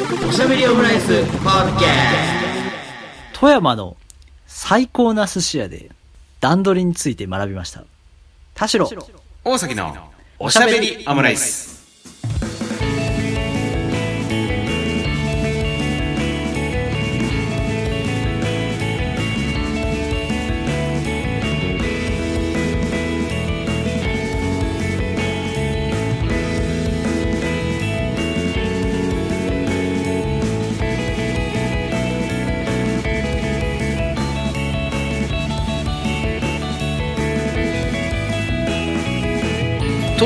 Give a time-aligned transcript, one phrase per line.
[0.00, 1.84] おしゃべりオムライスポッケ
[3.34, 3.98] 富山の
[4.46, 5.90] 最高な寿司屋で
[6.40, 7.84] 段取りについて学びました。
[8.54, 8.88] 田代。
[9.44, 9.94] 大崎の
[10.38, 11.79] おしゃべりオムライス。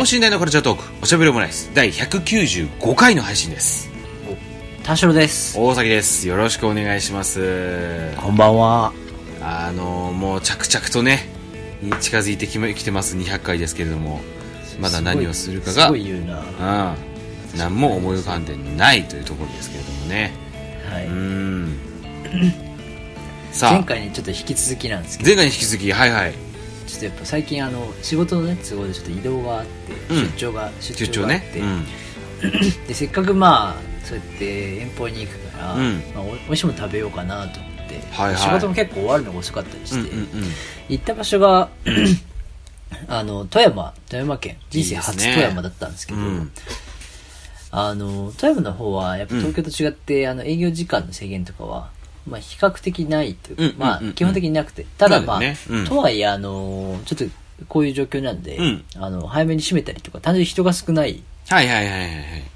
[0.04, 3.88] 等身大のカルチャートーク、おしゃべりオムライス、第195回の配信です。
[4.82, 5.58] 田代です。
[5.58, 6.28] 大崎です。
[6.28, 8.12] よろしくお願いします。
[8.18, 8.92] こんばんは。
[9.40, 11.26] あのもう着々とね、
[12.02, 14.20] 近づいてきまきてます200回ですけれども、
[14.78, 16.34] まだ何をするかが、すごい言うな。
[16.34, 16.96] は
[17.54, 20.34] うん、何も思い浮かんでないというところですけれどもね。
[21.00, 21.06] い。
[21.06, 21.78] うーん。
[23.52, 26.43] さ前あ、回にちょっと引き続きなんですけど、前回に引き続き、はいはい。
[26.94, 30.26] ちょっとやっぱ最近あの、仕事のね、都合でちょっと移動があって、うん。
[30.30, 31.60] 出張が、出出張あって、。
[31.60, 31.84] うん。
[32.86, 36.02] で、せっかくまあ、そうやって遠方に行くから、うん。
[36.14, 38.36] まあ、お美味しいもの食べようかなと思って、はいはい。
[38.36, 40.28] 仕事も結構終わるのが遅かったりして、うんうんうん。
[40.88, 41.68] 行った場所が
[43.08, 44.56] あの富山富山県。
[44.70, 46.52] 人生初富山だったんですけどうん。
[47.70, 51.90] あの富山の方はやっぱ東京と違って、あの営業時間の制限とかは、
[52.26, 54.86] まあ、比較的ないというか、うんうんうんまあ基本的になくて。
[54.98, 55.86] ただまあ、ねうん。
[55.86, 57.24] とはいえあのちょっと
[57.68, 58.84] こういう状況なんで、うん。
[58.96, 62.54] あの早めに閉めたりとか単純に人が少ないはいはいはいはいはい。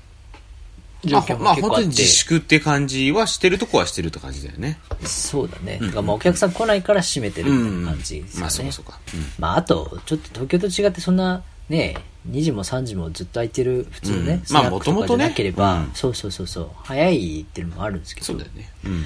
[1.04, 4.78] 状況まあ、まあ、本当も結構あって、に自粛って感じはしてるとこはしてるって感じだよね。
[5.04, 5.86] そうだね、うん。
[5.88, 8.98] だからまあお客さん来ないから閉めてるみたいな感じですまあ、そうかそうか。
[9.14, 9.20] うん。
[9.38, 11.96] まあ、あと、ちょっと東京と違ってそんな、ね、
[12.30, 14.44] 2時も3時もずっと空いてる普通のね、うん。
[14.44, 15.90] スナックまあ元々ねとかじゃなければ、うん。
[15.94, 18.70] そうそうそうそう、早いっていうのもあるんですけど、そうだよね。
[18.84, 19.04] うん。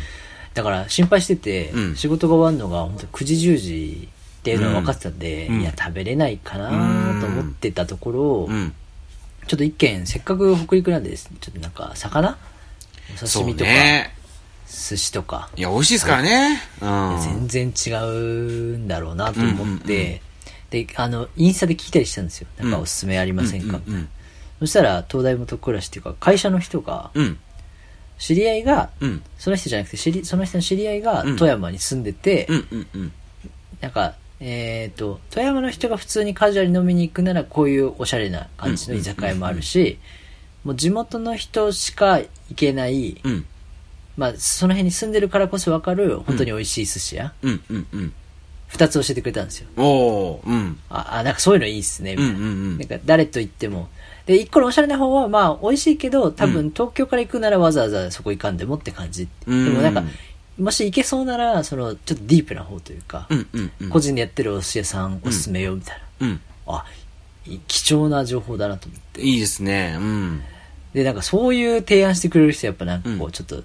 [0.55, 4.08] だから心配してて、うん仕事が終わるのが本当9時10時
[4.41, 8.75] っていうのは分かってたんで、うんいや、食べれないかなと思ってたところ、うん。
[9.47, 12.37] ちょっと一軒、せっかく北陸なんで、ちょっとなんか、魚？
[13.15, 14.15] おそう刺身とか、ね。
[14.69, 16.62] 寿司とか、いや、美味しいですからね。
[16.81, 17.48] うん。
[17.48, 20.21] 全然違うんだろうなと思って、うんうんうん
[20.72, 22.48] で、あの、インスタで聞いたりしたんですよ。
[22.59, 24.09] なんかおすすめありませんか、うんうん
[24.59, 27.38] そしたら、東大元暮らしっていうか、会社の人が、うん。
[28.22, 29.22] 知り合いが、うん。
[29.37, 32.66] その人じゃなくて、知りその人の知り合いがうん富山に住んでて、うん。
[32.71, 32.87] うん。
[32.94, 33.12] うん。
[33.81, 39.99] なんか、えっ、と、富山の人が普通にカジュアルに飲みに行くなら、こういうおしゃれな感じの居酒屋もあるし、
[40.62, 43.44] もう地元の人しか行けない、うん。
[44.16, 47.60] まあ、その辺に住んでるからこそわかる、本当に美味しい寿司屋、うん。
[47.69, 47.87] うん。
[47.93, 48.12] うん。
[48.69, 49.69] 二つ教えてくれたんですよ。
[49.77, 50.47] おー。
[50.47, 50.78] うん。
[50.91, 52.39] あ、あなんかそういうのいいっすね、みたいな。
[52.39, 53.89] うんうんうんなんか誰と言っても。
[54.27, 59.28] で、一個のおしゃれな方は、まあ、美味しいけど、多う分東京から行くならわざわざそこ行かんでもって感じ。
[59.47, 60.05] うんでもなんか、
[60.59, 63.28] もし行けそうなら、その、ちょっとディープな方というか。
[63.91, 66.27] 個人でやってるお寿司屋さんおすすめよ、みたいな。
[66.27, 66.41] うん。
[66.66, 66.84] あ、
[67.47, 69.22] い貴重な情報だなと思って。
[69.22, 69.97] いいですね。
[69.99, 70.43] うん。
[70.93, 73.62] で、なんかそういう提案してくれる人やっぱなんかこう、うんちょっと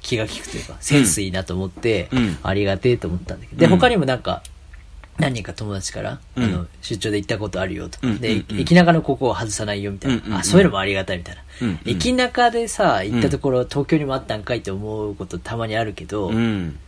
[0.00, 4.42] 気が利くというか、センスいいなと思って、うんありがてえと思ったんだけど、で、うん他にもなんか、
[5.18, 6.44] 何人か友達から、うん。
[6.44, 8.18] あの、出張で行ったことあるよとか、うん。
[8.20, 10.38] で、うんうん駅中のここを外さないよみたいな、うんうんうん。
[10.38, 11.42] あ、そういうのもありがたいみたいな。
[11.60, 11.78] うんうん。
[11.84, 16.78] 駅中でさ、行ったところ、東京にもあったんかいって思うことたまにあるけど、うん。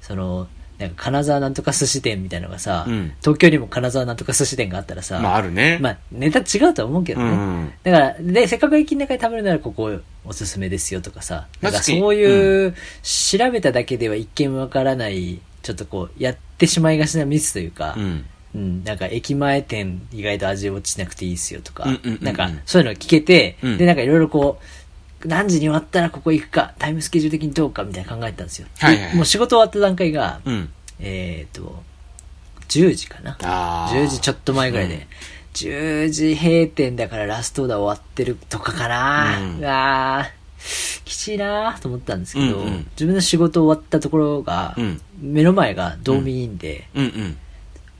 [0.00, 3.12] その、なんか金沢なんとか寿司店みたいなのがさ、うん。
[3.20, 5.78] 東京にも金沢なんとか寿司店があったらさ、まあ、あるね。
[5.80, 7.30] まあ、ネタ違うとは思うけどね。
[7.30, 7.72] うん。
[7.82, 9.90] だから、で、せっかく駅の中で食べるならここ
[10.24, 12.00] おすすめですよとかさ、なんか確かに。
[12.00, 18.24] そういう、調べただけでは一見わからない、ちょっとこう、やってしまいがちなミスというか、うん。
[18.54, 24.58] うん、なんか駅前店意外と味落ちなくていいですよとか、うんうんうんうんなんかそういうの聞けて、うんで、なんかいろいろこ
[25.22, 28.68] う、何時に終わったらここ行くか、タイムスケジュール的にどうかみたいな考えたんですよ。
[28.78, 30.70] はいはいはいでもう仕事終わった段階が、うん。
[31.00, 31.82] えっ、と、
[32.68, 33.32] 10時かな。
[33.42, 33.94] ああ。
[33.94, 35.00] 10時ちょっと前ぐらいで、うん
[35.54, 40.37] 10時閉店だからラストオーダー終わってるとかかな、ううんわー
[41.04, 42.86] きちいなーと思ったんですけど、うんうん。
[42.90, 45.00] 自分の仕事終わったところが、うん。
[45.20, 47.04] 目の前が道民院で、うん。
[47.04, 47.36] うん。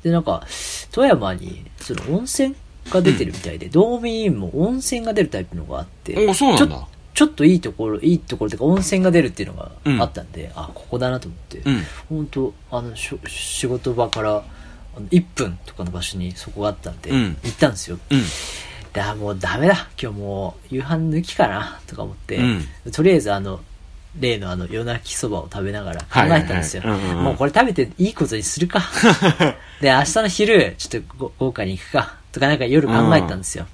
[0.02, 0.46] で、なんか、
[0.92, 2.54] 富山に、その温泉
[2.90, 11.82] が出てるみたいで、道民院も温泉が出るタイプのがあって、ちょちょっといいところ、いいところというか温泉が出るっていうのがあったんで、あ、ここだなと思って、うん。
[12.08, 14.44] 本当あの、しょ仕事場から、
[14.96, 17.36] あの1分とかの場所にそこがあったんで、うん。
[17.42, 17.98] 行ったんですよ。
[18.88, 18.92] うん。
[18.92, 19.88] で、あ、もうダメだ。
[20.00, 23.60] 今日もう夕飯抜きかな、とか思って、うんとりあえずあの、
[24.18, 26.82] 例のあの、夜泣きそばを食べながら考えたんですよ。
[26.84, 28.82] もうこれ食べていいことにするか。
[29.80, 32.14] で、明日の昼、ちょっとご豪華に行くか。
[32.32, 33.66] とかなんか夜考えたんですよ。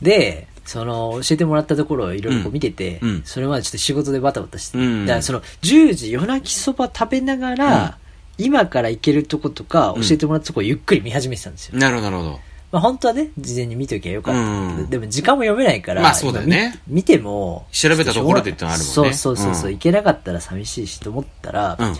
[0.00, 7.98] で、その、教えてもらったところをいろいろ見てて、うんそれまでちょっと仕事でバタバタして、うんだからその、10時夜泣きそば食べながら、
[8.36, 11.78] 今から行けるとことか、うん教えてもらったとこをゆっくり見始めてたんですよ。
[11.78, 12.40] なるほど、なるほど。
[12.74, 21.94] まあ本当はね、事前に見ときゃよかったんだけど、うんでも時間も読めないから、まあそうだよね今見見ても、調べたところでってのあるもんねそうそうそうそう、うん行けなかったら寂しいしと思ったら、うん。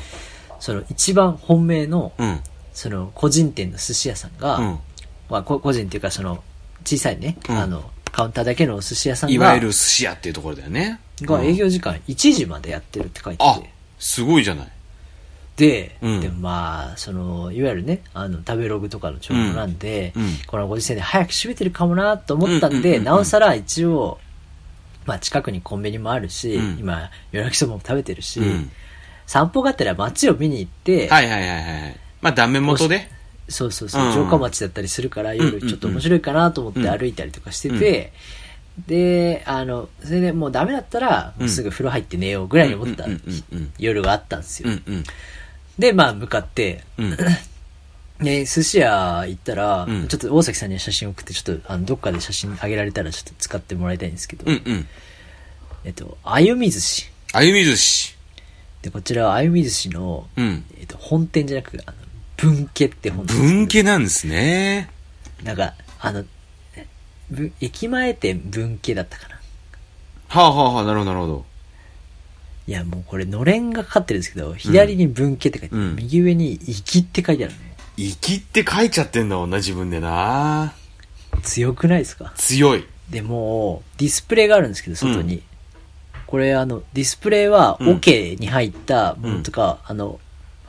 [0.59, 2.41] その一番本命の、うん。
[2.73, 4.79] その個人店の寿司屋さんが、うん。
[5.31, 6.43] まあこ個人っていうかその
[6.85, 11.01] 小さいね、うんあの、カウンターだけのお寿司屋さんが、いわゆる寿司屋っていうところだよね。
[11.23, 14.69] が営うん業時間1時までやってるって書いてあて、、すごいじゃない。
[15.57, 24.19] で、うんでもまあ、その、いわゆるね、あの、食べログとかの情報なんで、うんうんこのご時世で早く閉めてるかもなと思ったんで、うんうんうんうんなおさら一応、
[25.07, 28.71] まあ近くにコンビニもあるし、うん今、夜泣きそばも食べてるし、うん。
[29.27, 31.97] 散歩がてら街を見に行って、はいはいはいはい。
[32.21, 33.09] まあ、断面元で？
[33.49, 38.13] そうそうそう、うん城下町だったりするから、夜ちょっと面白いかなと思って歩いたりとかしてて、
[38.87, 43.21] で、あの、それでもうダメだったら、もうすぐ風呂入って寝ようぐらいに思ったうんうん
[43.53, 44.71] うんうん夜があったんですよ。
[44.71, 45.05] うんうん。
[45.79, 47.17] で、まあ向かって、うん。
[48.21, 54.87] で、寿司屋行ったら、うんちょっと大崎さんには写真送って、ちょっとあのどっかで写真あげられたらちょっと使ってもらいたいんですけど、うんうん。
[55.85, 57.11] えっと、あゆみ寿司。
[57.33, 58.15] あゆみ寿司。
[58.83, 60.65] で、こちらはあゆみ寿司の、うん。
[60.79, 61.97] えっと、本店じゃなく、あの、
[62.37, 64.91] 文家って本店文家なんですね。
[65.43, 66.25] なんか、あの、
[67.31, 69.41] ぶ駅前店文家だったかな。
[70.29, 71.45] はあはあはあ、なるほどなるほど。
[72.67, 77.77] いや、もうこれ、のれんがかかってるんですけど、左に文家って書いてうん右上に粋って書いてあるね。
[77.97, 80.73] 粋って書いちゃってんだもんな、自分でな。
[81.43, 82.33] 強くないですか？
[82.37, 82.87] 強い。
[83.11, 85.43] でもう、ディスプレイがあるんですけど、外に。
[86.27, 90.19] これ、あの、ディスプレイは、うん桶に入ったものとか、あの、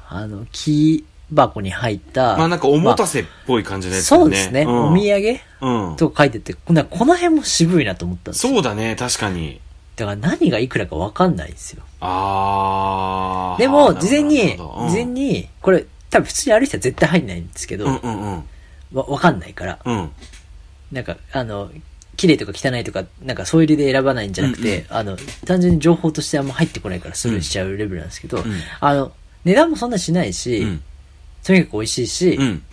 [0.09, 2.35] あの、木箱に入った。
[2.37, 4.21] まあなんかおもたませっぽい感じのあやつだね。
[4.23, 4.65] そうですね。
[4.65, 5.95] んお土産うん。
[5.95, 6.83] とか書いてて、この
[7.15, 8.53] 辺も渋いなと思ったんですよ。
[8.53, 9.61] そうだね、確かに。
[9.95, 11.83] だから何がいくらかわかんないんですよ。
[12.01, 13.59] あー。
[13.59, 17.85] でも、事前に、事前に、これ、多分普通に歩いてたら絶対入んないんですけど、
[18.93, 19.79] わ、わかんないから。
[20.91, 21.71] なんか、あの、
[22.17, 28.43] 綺麗とか汚いとか、なんかそういう理由で選ばないんじゃなくて、あの、単純に情報としてあんま入ってこないからスルーしちゃうレベルなんですけど、ん
[28.79, 29.11] あの、
[29.43, 30.83] 値段もそんなしないし、うん。
[31.43, 32.63] とにかく美味しいし、うん。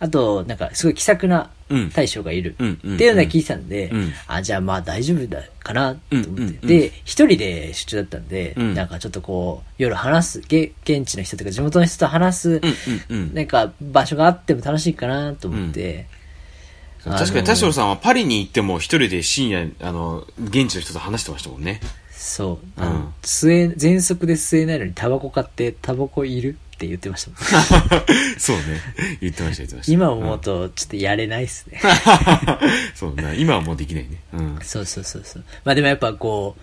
[0.00, 1.46] あと、なんかすごい気さくなうん。
[1.94, 2.54] 大将がいる。
[2.54, 4.12] っていうのは聞いてたんで、うん。
[4.26, 6.66] あ、じゃあまあ大丈夫だかなと思って。
[6.66, 8.74] で、一人で出張だったんで、うん。
[8.74, 12.60] なんかちょっとこう、夜話す、げ現地の人とか地元の人と話す。
[13.08, 16.06] なんか場所があっても楽しいかなと思って、
[17.04, 21.80] 確かに田代さんはパリに行っても一人で深夜、あの、現地の人と話してましたもんね。
[22.10, 28.04] そう、うんあの吸え、全速で吸えないのにタバコ買って、タバコいるって言ってましたもん。
[28.40, 28.62] そうね。
[29.20, 29.92] 言ってました、言ってました。
[29.92, 31.78] 今思うと、ちょっとやれないっすね。
[32.96, 33.34] そうな。
[33.34, 34.16] 今はもうできないね。
[34.32, 34.58] うん。
[34.62, 35.44] そうそうそうそう。
[35.64, 36.56] まあでもやっぱこ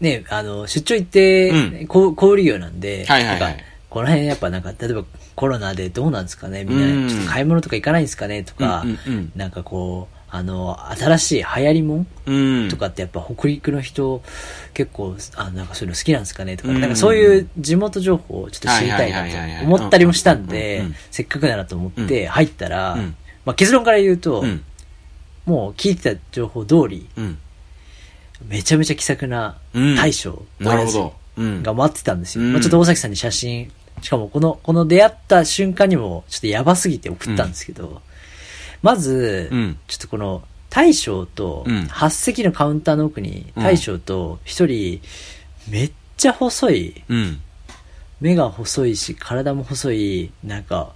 [0.00, 5.04] う、ね、あの、出張行って、うんこう小売業なんで、はいはいはいなんかこの辺やっぱなんか、例えば
[5.36, 12.68] コロナでどうなんですかねみんな、ちょっと買い物とか行かないんですかねとか、うんうんうんなんかこう、あの、新しい流行りもんうん。
[12.68, 14.22] とかってやっぱ北陸の人
[14.74, 16.56] 結構、あなんかそういうの好きなんですかね？
[16.56, 24.62] とか、うんなんかそういう地元情報をちょっと知りたいなと思ったりもしたんうんでせっかくならと思って入ったら、うんまあ結論から言うと、うん。
[25.46, 27.38] もう聞いてた情報通り、うん。
[28.46, 31.14] めちゃめちゃ気さくなうん大将、なるほど。
[31.38, 31.62] うん。
[31.62, 32.44] が待ってたんですよ。
[32.44, 38.02] うんまあ、ちょっと大崎さんに写真、しかもこの、この出会った瞬間にもちょっとやばすぎて送ったんですけど、
[38.82, 39.78] まず、うん。
[39.86, 41.82] ちょっとこの大将と、うん。
[41.86, 43.62] 8席のカウンターの奥にうん。
[43.62, 45.00] 大将と一人、
[45.68, 47.40] めっちゃ細い、うん。
[48.20, 50.92] 目が細いし、体も細い、なんか、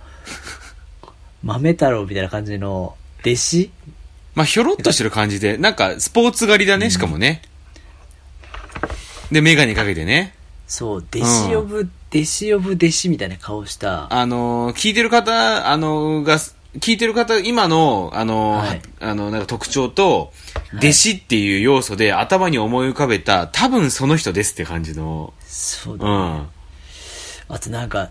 [1.42, 3.70] 豆太郎みたいな感じの弟子？
[4.34, 7.42] まあ、ひょろっとしてる感じで、なんか、スポーツ狩りだね、しかもね。
[9.30, 10.34] で、メガネかけてね。
[10.66, 16.38] そう、弟子呼ぶ、弟子呼ぶ弟子みたいな顔した、あのー聞いてる方、あのーが、
[16.80, 20.32] 聞いてる方、今の、あのーはいあの、なんか特徴と、
[20.74, 26.48] い弟子っていう要素で頭に思い浮かべた、多分その人ですって感じの、そうだ、うん。
[27.48, 28.10] あとなんか、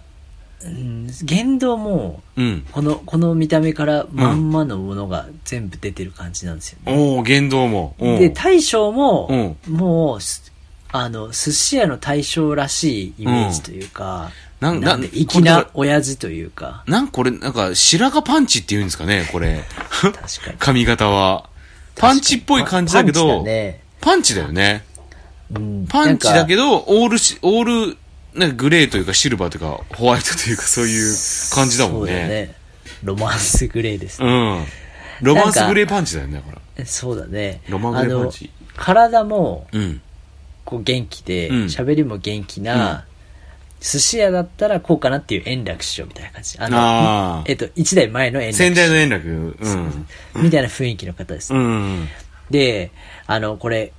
[0.63, 2.65] うん、言動も、うん。
[2.71, 6.93] この、この見た目からまんまのものが全部出てる感じなんですよね。
[6.95, 7.95] おお言動も。
[7.99, 10.53] で、大将も、うもうす、
[10.93, 14.31] あの、寿司屋の大将らしいイメージというか、
[14.63, 19.61] なんなんで、粋な親父というか、なんこれ、なんか、白髪パンチって言うんですかね、これ。
[19.89, 20.55] 確かに。
[20.57, 21.49] 髪型は。
[21.95, 23.81] パンチっぽい感じだけど、パンチだね。
[23.99, 24.85] パンチだよね。
[25.53, 27.97] うんパンチだけど、ど、オールし、オール、
[28.33, 31.15] なんかグレーというかシルバーというかホワイトというかそういう
[31.53, 32.13] 感じだもんね。
[32.27, 32.55] ね。
[33.03, 34.61] ロマンスグレーですうね。
[34.61, 34.65] ん。
[35.21, 36.85] ロマンスグレーパンチだよね、だから。
[36.85, 37.61] そうだね。
[37.69, 40.01] ロマングレーパンチ体も、うん。
[40.65, 43.05] こう元気で、うん喋りも元気な、
[43.83, 46.57] 寿司屋だったらこうかなっていう円楽師匠みたいな感じ。
[46.57, 49.27] あの、あーえっと、一代前の円楽先代の師円楽。
[49.27, 50.07] うん。
[50.33, 51.53] 匠みたいな雰囲気の方です。
[51.53, 52.07] うん。
[52.49, 52.91] で、
[53.27, 53.91] あの、これ、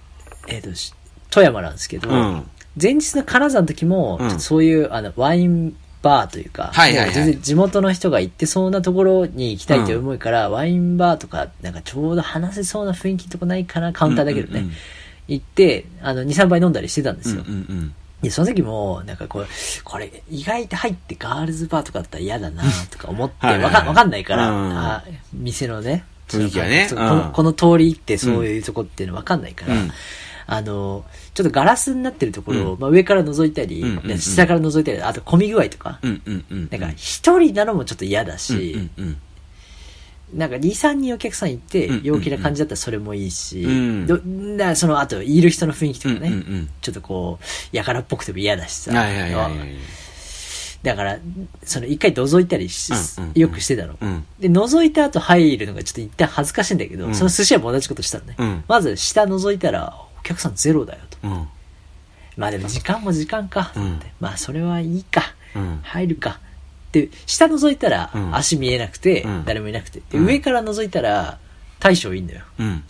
[0.48, 0.94] えっと、し
[1.28, 2.50] 富山なんですけど、うん
[2.80, 14.60] 前日の金沢の時も、そういう、あの、ワインバーというか、はいはいはい地元の人が行ってそうなところに行きたいという思いから、ワインバーとか、なんかちょうど話せそうな雰囲気のとこないかな、カウンターだけどね。
[14.60, 14.76] うんうんうん
[15.26, 17.44] 行って、あの、2、3杯飲んだりしてたんですうんよ。
[17.48, 17.94] うんうん。
[18.24, 19.46] で、その時も、なんかこう、
[19.84, 24.78] これ、意外と入ってガールズバーとかだったら嫌だなとか思って、はいはいかわかんないから、うん。
[24.78, 26.88] あ店のね、雰囲気がね。
[26.90, 29.90] このこの通り行ってそういうとこっていうのわかんないから、うん。
[30.46, 31.04] あの、
[31.34, 32.80] ちょっとガラスになってるところを、うん。
[32.80, 34.08] まあ、上から覗いたり、うんうんうん。
[34.08, 36.68] で下から覗いたり、あと混み具合とか、うんうんうん。
[36.70, 39.16] なんか一人なのもちょっと嫌だし、うんうん
[40.32, 44.18] なんか2、3人お客さんいてうん、陽気な感じだったらそれもいいし、うんど
[44.56, 49.54] だその後、いる人の雰囲気とかね、うんうんうんちょっとこう、やからっぽくても嫌だしさ、はいはいはいはい。
[50.82, 51.18] だから、
[51.62, 53.96] その一回覗いたりし、うんうんうんよくしてたの。
[54.00, 58.34] うんで、覗いた後入るのがちょっと一旦恥ずかしいんだけど、うんその寿司屋も同じことしたのね。
[58.38, 61.18] うんまず下覗いたら、お客さんゼロだよと。
[61.22, 61.48] うん。
[62.36, 65.22] まあでも時間も時間か、ってうんまあそれはいいか、
[65.54, 66.40] うん入るか。
[66.94, 70.00] で、下覗いたらうん足見えなくて、うん誰もいなくて。
[70.10, 71.38] で、うん上から覗いたら
[71.80, 72.42] 大将いいんだよ。
[72.60, 72.84] うん。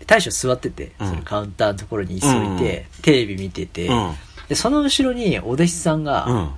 [0.00, 4.14] で大将座ってて、うんそのカウンターのところに椅子置いて、テレビ見てて、うん。
[4.48, 6.50] で、その後ろにお弟子さんが、うん。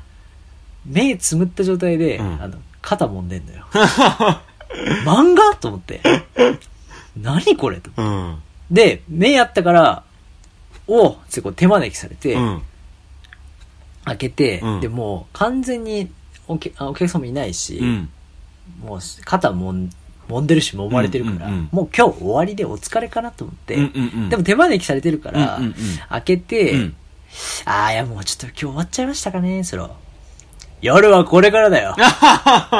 [0.86, 3.66] 目つむった状態で、うんあの、肩揉んでんのよ。
[5.04, 5.56] 漫画？
[5.56, 6.00] と思って。
[7.16, 7.80] 何これ？
[7.80, 7.90] と。
[7.96, 8.38] うん。
[8.70, 10.02] で、目やったから、
[10.86, 12.62] おうってこう手招きされて、うん。
[14.04, 16.10] 開けて、うんで、もう完全に
[16.48, 18.08] お客あお客さんもいないし、うん。
[18.82, 19.90] もう肩もん
[20.28, 25.74] 揉んでるし揉まれてるから、うんうんうんもう今日終わりでお疲れかなと思って、うんうんうんでも手招きされてるから、うんうんうん
[26.08, 26.96] 開けて、うん
[27.66, 29.94] ああ、いやもうちょっと今日終わっちゃいましたかね、その。
[30.80, 31.94] 夜はこれからだよ。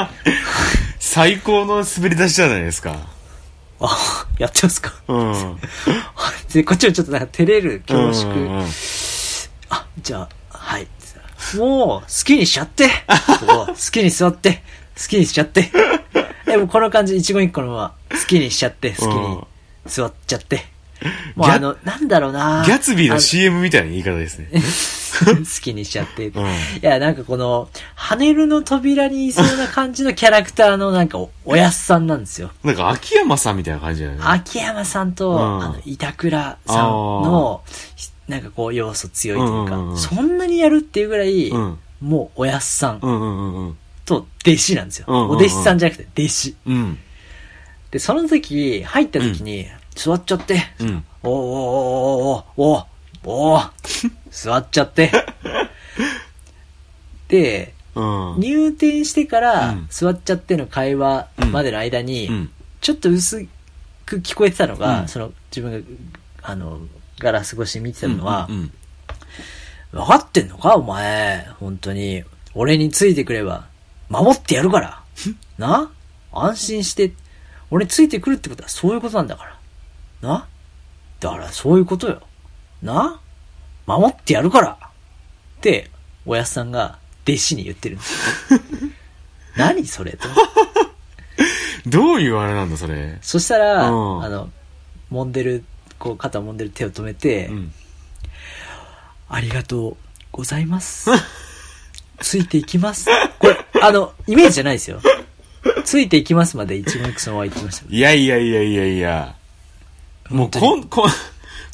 [0.99, 2.95] 最高の滑り出しじゃないですか。
[3.79, 4.93] あ、やってますか。
[5.07, 5.57] うん。
[6.51, 8.33] で、こっちもちょっとなんか照れる恐縮。
[8.33, 8.67] うんうんうん
[9.69, 10.87] あ、じゃあ、はい。
[11.57, 12.87] もう、好きにしちゃって。
[13.39, 14.61] ここ好きに座って。
[14.97, 15.71] 好きにしちゃって。
[16.45, 19.47] でもこの感じ、一言一個のまま、好きにしちゃって、好きに
[19.85, 20.65] 座っちゃって。
[21.35, 24.49] もうあの、なんだろうなギャツビーのあ CM みたいな言い方ですね。
[25.19, 26.25] 好きにしちゃって。
[26.25, 26.45] いうん
[26.81, 32.51] や、なんかこの、ハネルの扉にいそうな感じのキャラクターのなんかお、おやすさんなんですよ。
[32.63, 34.21] なんか秋山さんみたいな感じだよね。
[34.23, 37.61] 秋山さんと、うんあの、板倉さんの、
[37.95, 43.77] ひなんかこう、要素強いというか、うんうんうんそんなにやるっていうぐらい、うんもう、おやすさんうんうんうんうん。
[44.05, 45.05] と弟子なんですよ。
[45.09, 46.55] うんうんうんお弟子さんじゃなくて弟子。
[46.65, 46.97] うん。
[47.91, 51.03] で、その時、入った時に、座っちゃって、うん。
[51.23, 51.35] おーおー
[52.37, 52.83] おーおー
[53.25, 55.11] おーおー座っちゃって。
[57.27, 58.39] で、うん。
[58.39, 62.49] 入店してからうん座っちゃっての会話までの間に、うん。
[62.79, 63.45] ちょっと薄
[64.05, 66.79] く聞こえてたのが、うんその自分が、あの、
[67.19, 68.71] ガラス越しに見てたのはう、ん
[69.91, 70.75] 分かってんのか？
[70.75, 71.47] お前。
[71.59, 72.23] 本当に。
[72.53, 73.67] 俺についてくれば、
[74.09, 75.01] 守ってやるから。
[75.57, 75.91] な？
[76.31, 77.13] 安心して。
[77.71, 79.57] 俺についてくるってことはそういうことなんだから。
[80.21, 80.47] な？
[81.19, 82.21] だからそういうことよ。
[82.81, 83.19] な？
[83.87, 84.77] 守ってやるから。
[84.79, 85.89] って、
[86.25, 88.59] おやすさんが弟子に言ってるんですよ。
[89.57, 90.27] 何それと。
[91.87, 93.17] どういうあれなんだ、それ。
[93.21, 94.49] そしたら、うんあの、
[95.11, 95.63] 揉んでる、
[95.99, 97.73] こう肩揉んでる手を止めて、うん。
[99.27, 99.97] ありがとう
[100.31, 101.09] ございます。
[102.19, 103.07] ついていきます。
[103.37, 105.01] これ、あの、イメージじゃないですよ。
[105.85, 107.85] ついていきますまで一言そのまま言ってました。
[107.89, 109.35] いやいやいやいやいや。
[110.29, 111.11] もう、こん、こん、い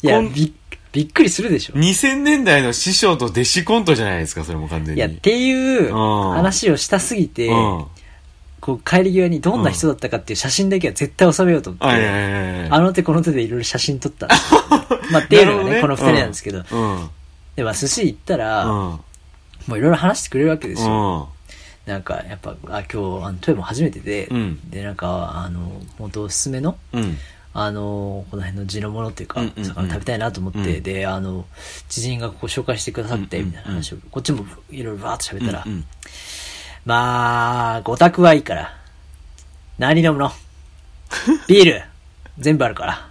[0.02, 0.52] や、こんびっ
[0.96, 1.74] びっくりするでしょ。
[1.74, 4.98] 2000年代の師匠と弟子コントじゃないですか、それも完全に。
[4.98, 7.84] いや、っていううん話をしたすぎて、うん。
[8.66, 12.70] こう帰り際にどんな人だったかっていう写真だけは絶対収めようと思って、はいはいはいはい。
[12.70, 14.60] あの手この手でいろいろ写真撮ったんですよ。
[15.12, 16.64] まあ、っていうのがね、なるほどこの二人なんですけど。
[16.68, 16.96] うん。
[16.96, 17.10] うん。
[17.54, 18.72] で、まあ、寿司行ったら、うん。
[18.72, 19.00] も
[19.68, 21.30] ういろいろ話してくれるわけですよ。
[21.86, 21.92] うん。
[21.92, 27.16] なんか、やっぱ、あ、今日、あの、トイも初めてで、うんで、なんか、あの、本当おすすめの、うん。
[27.54, 31.46] あの、この辺の地のものっていうか、うんうんうん魚食べたいなと思って、うんで、あの、
[31.88, 35.84] 知人がここ紹介してくださって、うんうんみたいな話を、こっちもいろいろバーッと喋ったら、うんうん
[36.86, 38.72] まあ、ご宅はいいから、
[39.76, 40.30] 何飲むの？
[41.48, 41.82] ビール、
[42.38, 43.08] 全部あるから。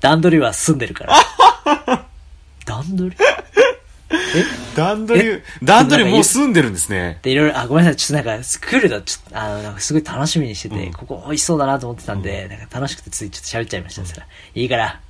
[0.00, 2.06] 段取りは済んでるから。
[2.64, 3.16] 段取り？
[4.74, 7.18] 段取り、段取りもう住んでるんですね。
[7.20, 10.92] で、いろいろ、あ、ごめんなさい、ちょっとなんか、来るの、ちょっと、あの、なんかすごい楽しみにしてて、うん。
[10.94, 14.02] ここ美味しそうだなと思ってたんで、なんか楽しくてついちょっと喋っちゃいました。
[14.02, 15.00] そしたら、いいから、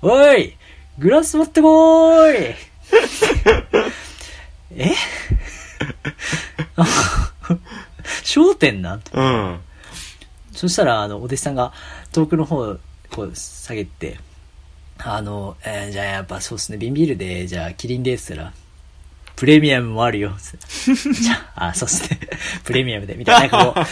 [0.00, 0.56] おい
[0.98, 2.54] グラス持ってこーい
[4.78, 4.94] え？
[8.24, 9.60] 焦点なとうん。
[10.52, 11.72] そしたら、あの、お弟子さんが
[12.12, 12.76] 遠くの方、
[13.10, 14.18] こう、下げて、
[14.98, 18.52] あの、えーじゃあやっぱそうっすね、瓶ビールで、じゃあ、キリンで、つったら、
[19.36, 20.32] プレミアムもあるよ。
[20.42, 22.18] じゃあ、あ、そうっすね。
[22.64, 23.86] プレミアムで、みたいな、なんかこ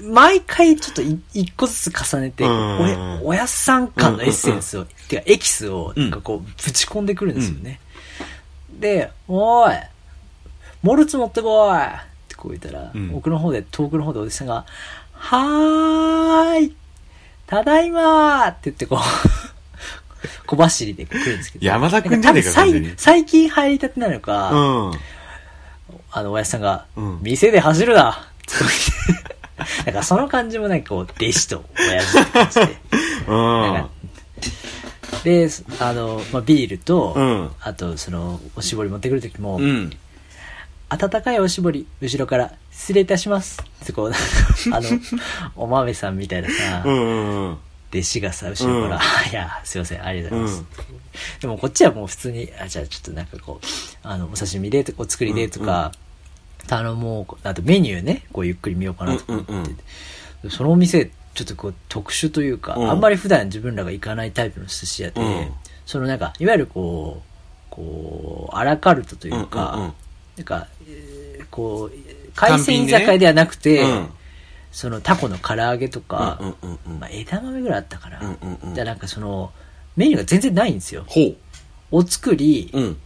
[0.00, 7.80] う、 毎回ちょっとい一個ずつ重ねて、うんおやおやっさん感のエッセンスを、てかエキスを、うんなんかこう、ぶち込んでくるんですよね。
[8.70, 9.72] で、おい、
[10.82, 11.90] モルツ持ってこいっ
[12.28, 14.64] てこう言ったら、うん奥の方で、遠くの方でお弟子さんが、
[15.12, 16.76] はーい
[17.46, 18.98] ただいまーって言ってこう、
[20.46, 21.66] 小走りで来るんですけど。
[21.66, 24.92] 山田くんじゃねえか多分完全に最最近入りたてなのか、うん。
[26.10, 28.68] あの、おやじさんが、うん店で走るなって言
[29.16, 29.38] って
[29.86, 32.78] なんかその感じもなんかこう、弟子と親父って感じで。
[33.26, 33.86] うん。
[35.24, 35.48] で、
[35.80, 39.90] あの、まあ、ビールと、うんあと、その、おしぼり持ってくるときも、うん。
[40.90, 43.62] 温かいおしぼり、後ろから、失礼いたします。
[43.82, 44.12] ってこう、
[44.72, 44.88] あの、
[45.56, 47.58] お豆さんみたいなさ、うんうんうん。
[47.92, 49.30] 弟子がさ、後ろから、うん。
[49.30, 51.40] いや、すいません、ありがとうございます。
[51.40, 53.66] でもこっちはもう普通に、あ、じゃあちょっとなんかこう、
[54.02, 55.92] あの、お刺身で、お作りでとか、
[56.66, 59.78] 頼もう、あとメニューね、こうゆっくり見ようかなとか思って、うん
[60.44, 60.50] うん。
[60.50, 62.90] そのお店、ちょっとこう特殊というか、うん。
[62.90, 65.52] あんまり普段自分らが行かないタイプの寿司屋で、うん。
[65.84, 69.92] そのなんか、いわゆるこう、こう、アラカルトというか、うんうんうん
[70.38, 71.96] なんか、えーこう、
[72.34, 74.08] 海鮮居酒屋ではなくて、うん
[74.70, 79.50] そのタコの唐揚げとか、うんうんうんまあ、枝豆ぐらいあったから、うんうんうんでなんかその、
[79.96, 81.06] メニューが全然ないんですよ。
[81.90, 82.96] お作り、うん。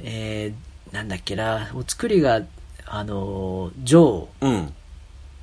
[0.00, 2.42] えー、なんだっけな、お作りが、
[2.86, 4.72] あの、上、うん。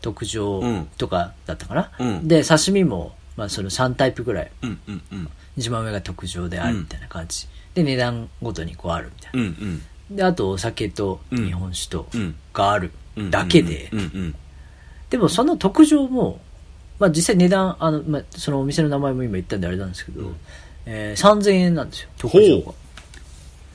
[0.02, 1.92] 特上うんとかだったかな。
[2.00, 5.30] うんで、刺身も、まあその3タイプぐらい、うんうんうん。
[5.56, 7.48] 一番上が特上であるみたいな感じ。
[7.76, 9.82] で、値段ごとにこうあるみたいうんうん。
[10.12, 10.16] な。
[10.18, 13.32] で、あとお酒とうん日本酒とうんがあるうん。
[13.32, 14.36] だけでう、んうん。
[15.10, 16.40] でもその特上も、
[17.00, 20.32] まあ実際値段、あの、まあそのお店の名前も今言ったんであれなんですけど、
[20.86, 22.76] えー3000円なんですよ、特上がほ。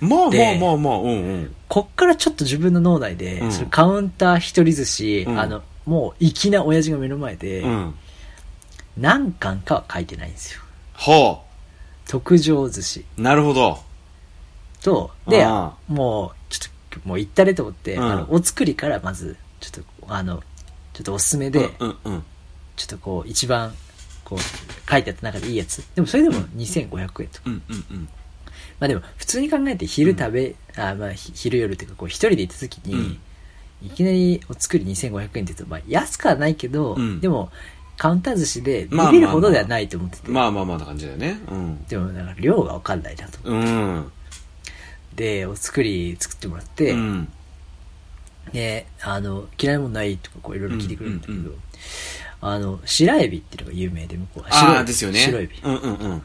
[0.01, 1.55] まあまあでまあまあ、うんうん。
[1.69, 7.95] こっからちょっと自分の脳内で、うんそのカウンター一人寿司、うんあの、もう粋な親父が目の前で、うん。
[8.97, 10.61] 何巻かは書いてないんですよ。
[10.95, 11.43] ほ
[12.07, 13.23] 特上寿司う。
[13.23, 13.79] なるほど。
[14.83, 20.43] と、であ、もう、ちょっと、もう行ったれと思って、うんあの、お作りからまず、ちょっと、あの、
[20.93, 22.25] ちょっとおすすめで、うんうん。
[22.77, 23.73] ちょっとこう、一番、
[24.25, 25.85] こう、書いてあった中でいいやつ。
[25.95, 27.43] でもそれでも2500円とか。
[27.47, 28.09] うんうんうん。
[28.79, 33.19] まあでも、普通に考えて昼食べ、あまあ、ひ昼夜っていうか、こう、一人で行った時に、うん
[33.83, 37.51] いきなりお作り2500円って言うと、まあ、安くはないけど、うんでも、
[37.97, 41.39] カウンター寿司でまあビビるほどではないと思ってて、まあまあまあな感じだよね。
[41.51, 41.85] うん。
[41.85, 43.39] でも、なんか量がわかんないなと。
[43.45, 44.13] うん。
[45.15, 47.29] で、お作り作ってもらって、うん。
[48.53, 51.57] で、あの、嫌いなもんないとか、こう、いろいろ聞いてくれるんだけど、うんうんう
[52.43, 54.51] あの、白エビっていうのが有名で、向こうは。
[54.51, 55.19] 白エビですよね。
[55.21, 55.59] 白エビ。
[55.63, 56.23] うんうんうん。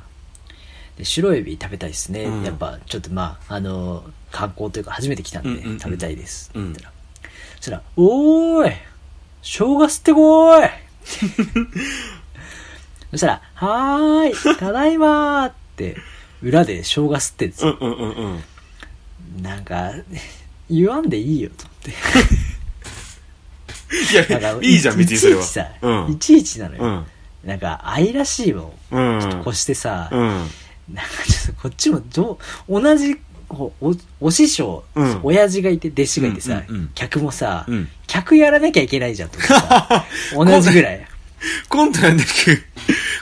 [0.98, 8.74] で白エビ食べたいですね、うんやっぱちょっとまああの観光というか初めて来たんでうんうんうん食べたいです、うんって言ったらそしたら「おーい
[9.42, 10.70] 生姜吸ってこーい!
[13.12, 15.98] 」そしたら「はーいただいまー」って
[16.42, 18.44] 裏で生姜吸ってんですよ、うんうんうんうん。
[19.42, 19.92] なんか
[20.70, 21.92] 言わんでいいよと思って
[24.12, 25.42] いや、なんかいいじゃん、別にそれは。
[25.42, 26.12] いちいちさ、うん。
[26.12, 27.06] いちいちなのよ、うん。
[27.50, 29.22] なんか愛らしいもんうん。
[29.22, 30.20] ちょっと越してさ、うん。
[30.94, 33.16] なんかちょっとこっちもどう、同じ、
[33.48, 33.96] こうお、
[34.28, 41.08] お師匠、うん親父がいて、弟子がいてさ、うんうんうん客もさ、うん客やらなきゃいけないじゃんと思ってさ、 同じぐらい。
[41.70, 42.56] コントなんだけ？
[42.56, 42.62] ど、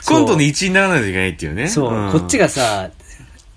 [0.06, 1.68] コントの一員にならないといけないっていうね。
[1.68, 2.90] そう、んこっちがさ、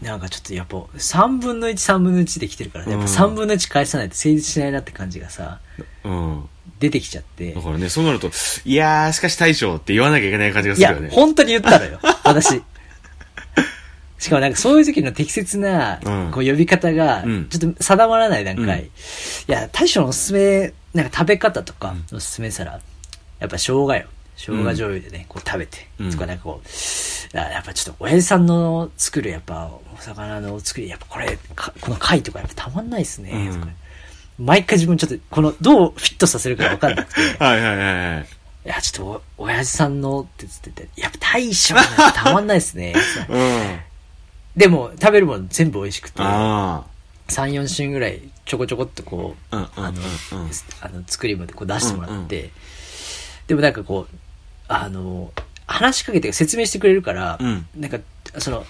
[0.01, 5.59] なんかちょっとやっぱ、3分の1、3分の1で来てるから、やっぱうん3分の1返さないと成立しないなって感じがさ、
[6.03, 6.49] うん。
[6.79, 7.61] 出てきちゃってだ。
[7.61, 8.29] からね、そうなると、
[8.65, 12.61] いやー、しかし大将って言わなきゃいけない感じがいやするよね。、本当に言ったのよ、私。
[14.19, 18.79] しかもなんかそういう時の適切な、うんこう呼び方がうん、ちょっと定まらない段階。
[18.81, 18.89] うんい
[19.47, 22.79] や、大将のおすすめ、なんか食べ方とか、おすすめしたら、
[23.39, 24.05] やっぱ生姜よ。
[24.37, 26.11] 生姜醤油でね、こう食べて、うん。
[26.11, 34.45] とかなんかこう、あやっぱちょっと親父さんの作るやっぱお魚の作り、やっぱこれ、かこの貝とかやっぱたまんないっすね、うん。
[34.45, 38.27] 毎回自分ちょっと、この、どうフィットさせるかわかんなくて、 はいはいはいはい。
[38.65, 42.93] いや、ちょっとお、親父さんのって言ってて、やっぱ大将なんかたまんないっすね。
[43.29, 43.79] うん。
[44.55, 46.83] でも、食べるもの全部美味しくて、あ
[47.29, 52.51] 3、4週ぐらいちょこちょこっとこう、あの、うんあの、作りまでこう出してもらって、
[53.47, 54.15] でもなんかこう、
[54.67, 55.31] あの、
[55.65, 57.99] 話しかけて説明してくれるから、うんなんか、
[58.39, 58.65] その、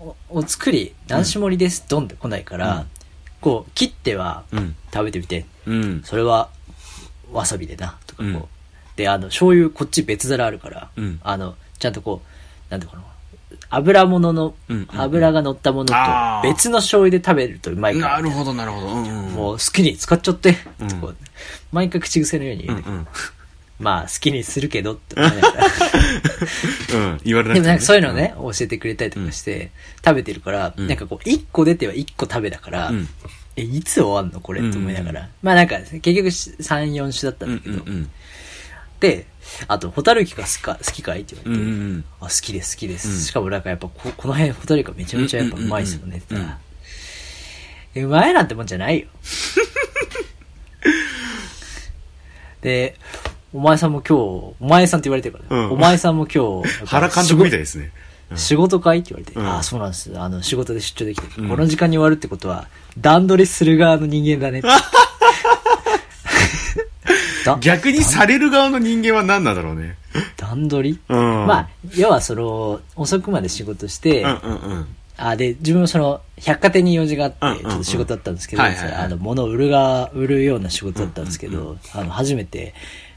[0.00, 2.86] おお作り、男子盛りです、ドンって来ないから、うん
[3.40, 4.76] こう、切ってはうん。
[4.92, 6.02] 食べてみて、うん。
[6.04, 6.48] それは、
[7.32, 8.32] わさびでな、とかこう。
[8.32, 8.44] うん
[8.94, 13.12] で、あの、醤油こっち別皿あるから、うんあの、ちゃんとこう、なんていうのかな、
[13.70, 15.94] 油物のうんうんう、ん油が乗ったものと
[16.42, 18.86] 別の醤油で食べるとうまいから、なるほど、なるほど。
[18.88, 19.32] うんうん。
[19.32, 20.58] もう好きに使っちゃって、
[21.72, 23.06] 毎回口癖のように言うね、うんうん。
[23.78, 25.66] まあ好きにするけどって思いながら。
[26.94, 27.20] うん。
[27.24, 29.70] 言われなくてでもなんかそういうのをね、教えてくれたりとかして、
[30.04, 33.08] 食べてるから、うんなんかこう、一個出ては一個食べだから、うん。
[33.56, 35.28] え、いつ終わんのこれと思いながら。
[35.42, 37.82] まあなんか、結局3、4種だったうんんだけど。
[37.84, 38.10] うんうん。
[39.00, 39.26] で、
[39.66, 43.08] あと、ホタルイカが好きか好きかいって言われて、うんうんあ、好きです、好きです。
[43.08, 46.58] うんしかもなんかやっぱこ、この辺ホタルイカめちゃめちゃやっぱうまいですよねって言ったら
[47.96, 49.06] うんうまいなんてもんじゃないよ。
[52.62, 52.96] で、
[53.54, 57.84] お前さんも今日、お前さんって言われてるから、うんお前さんも今日、 原監督みたいですね。
[57.84, 57.90] うん
[58.34, 60.10] 仕事かいって言われて、うんああ、そうなんです。
[60.18, 62.66] あの、仕事で出張できて、うんこの時間に終わるってことは、
[62.98, 64.68] 段取りする側の人間だねって。
[67.44, 69.96] だ逆にされる側の人間は何なんだろうね。
[70.38, 71.46] 段取り、うん。
[71.46, 74.86] まあ、要はその、遅くまで仕事して、うんうんうん。
[75.18, 82.74] あで、自分もその、百貨店に用事があって、ちょっと仕事だったんですけど、はいはいはいあの、物を売るが、売るような仕事だったんですけど、あの、初めて、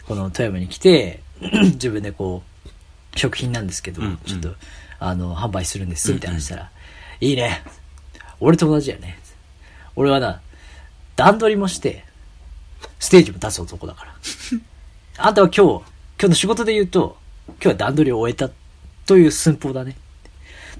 [0.07, 1.21] この富山に来て、
[1.73, 4.53] 自分でこう、食品なんですけど、うんうんちょっと、
[4.99, 6.71] あの、販売するんです、みたいな話したら、
[7.21, 7.63] いいね。
[8.39, 9.17] 俺友達やね。
[9.95, 10.41] 俺はな、
[11.15, 12.05] 段取りもして、
[12.99, 14.15] ステージも出す男だから。
[15.25, 15.83] あんたは今日、今
[16.19, 18.49] 日の仕事で言うと、今日は段取りを終えた
[19.05, 19.95] という寸法だね。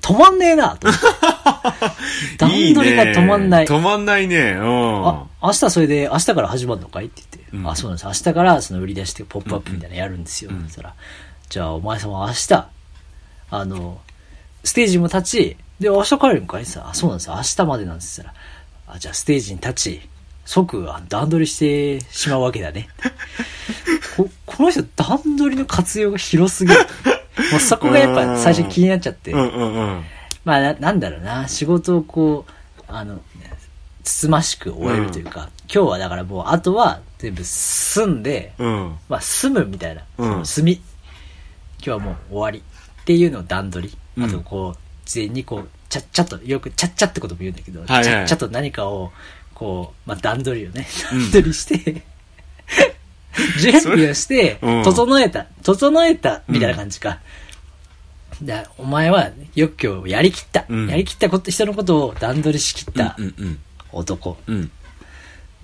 [0.05, 2.37] 止まんねえなと思って。
[2.37, 3.65] 段取りが止まんない。
[3.65, 4.51] いね止まんないね。
[4.51, 5.07] うん。
[5.07, 8.05] あ、明日それで、明日から始まるのかいって言って、うんあ、そうなんです。
[8.05, 10.51] 明日からその売り出してポップアップみたいなのやるんですよ。
[10.51, 10.93] うんそしたら、
[11.49, 12.67] じゃあお前さんは明日、
[13.49, 13.99] あの、
[14.63, 17.29] ステージも立ち、で、明日帰るんかいさ、あ、そうなんです。
[17.31, 18.21] 明日までなんです。
[18.21, 18.31] ら、
[18.87, 20.09] あ、じゃあステージに立ち、
[20.45, 22.89] 即あ段取りしてしまうわけだね。
[24.15, 26.79] ここの人段取りの活用が広すぎる。
[27.51, 29.31] もうそこがやっぱ最初気になっちゃって。
[29.31, 30.03] うんうんうん。
[30.43, 33.21] まあな、なんだろうな、仕事をこう、あの、
[34.03, 38.95] つつましく終えるというか、今日はだからもう、あとは全部済んで、うん。
[39.09, 40.73] まあ、済むみたいな、うんその済み。
[40.73, 40.81] 今
[41.79, 43.97] 日はもう終わりっていうのを段取り。
[44.17, 49.11] うんあとこう、事前にこう、ちゃっちゃっと、よくちゃっちゃってことも言うんだけど、はいはいちゃっちゃっと何かを、
[49.53, 52.03] こう、まあ段取りをね、うん段取りして、
[53.59, 57.19] 準備をして、うん整えた、整えた、みたいな感じか。
[58.43, 63.17] だお前はよく今日やりきった、うんやりきったこと、人のことを段取りしきった
[63.91, 64.71] 男うん。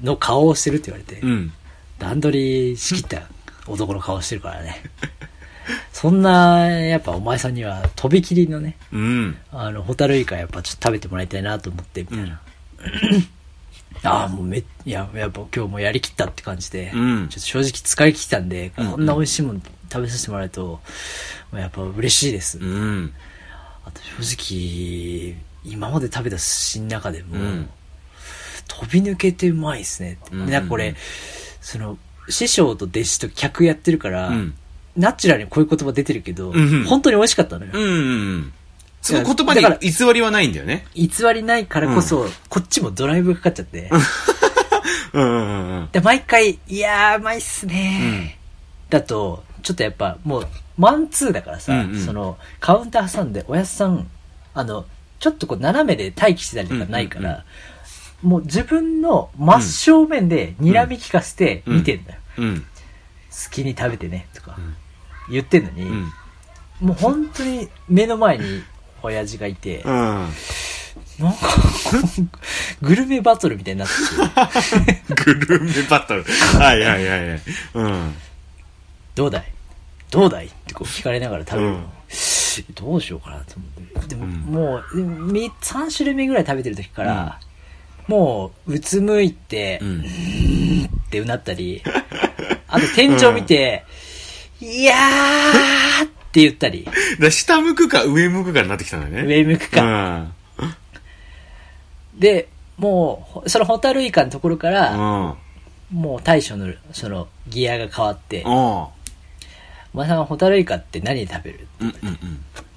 [0.03, 1.53] の顔をしてるって言われて、うん。
[1.99, 3.23] 段取りしきった
[3.67, 4.81] 男の顔してるからね。
[5.93, 9.37] そんな、やっぱお前さんには、とびきりのね、うん。
[9.51, 12.41] あの、ホタルイカやっぱちょっと食べてもらいたいなと思って、みたいな。
[14.03, 19.61] ああ、もうめ、いや、やっぱ今日もやりきったって感じで、うんちょっと正直疲れ切ったんで、うんこんな美味しいもの
[19.91, 20.79] 食べさせてもらえると、も
[21.53, 22.57] うやっぱ嬉しいです。
[22.57, 23.13] うん。
[23.85, 27.69] あと正直、今まで食べた寿司の中でも、うん
[28.67, 30.17] 飛び抜けてうまいですね。
[30.31, 30.95] うんでなんかこれ、
[31.59, 31.97] その、
[32.29, 34.53] 師匠と弟子と客やってるから、うん。
[34.95, 37.71] ナチュラルにこういう言葉出てるけど、うんうん本当に美味しかったのよ。
[37.73, 38.53] うんうん。
[39.01, 40.85] その言葉に偽りはないんだよね。
[40.93, 43.89] 偽りないからこそ、こっちもドライブかかっちゃって。
[45.13, 45.89] うんうんうんうん。
[45.91, 54.07] で、毎回、いやー、うまいっすねー、だと、ちょっとやっぱ、もう、マンツーだからさ、うんうんその、カウンター挟んで、おやっさん、
[54.53, 54.85] あの、
[55.19, 57.43] ちょっとこう、斜めで待機してたりとかないから、うんうん
[58.21, 62.19] もう自分の真正面で睨み聞かせて見てんだよ。
[62.37, 62.59] うん。
[62.61, 62.65] 好
[63.49, 64.57] きに食べてね、とか、
[65.29, 66.11] 言ってんのに、うん。
[66.81, 68.63] もう本当に目の前に
[69.03, 69.91] 親父がいて、うん。
[69.91, 71.47] なんか、
[72.81, 76.23] グルメバトルみたいになってて、グルメバトル。
[76.23, 77.41] はいはいはいはい。
[77.75, 78.13] うん。
[79.15, 79.51] どうだい？
[80.09, 80.47] どうだい？
[80.47, 81.75] ってこう聞かれながら食べるの。
[81.75, 81.85] うん
[82.75, 83.65] どうしようかなと思
[84.01, 84.07] って。
[84.09, 84.97] でも、うんもう、
[85.31, 87.39] み3種類目ぐらい食べてる時から、
[88.07, 89.85] もう、うつむいて、う。
[89.85, 91.81] うんってうなったり、
[92.67, 93.85] あと天井見て、
[94.61, 96.87] いやーって言ったり、
[97.19, 99.27] だ下向くか上向くかになってきたんだよね。
[99.27, 100.27] 上向くか。
[100.57, 100.75] うん。
[102.17, 105.91] で、もうほ、そのホタルイカのところから、うん。
[105.91, 108.51] もう大将の、その、ギアが変わって、うん。
[108.51, 108.91] お
[109.93, 111.67] 前さんホタルイカって何で食べる？
[111.81, 112.17] うんうんうん。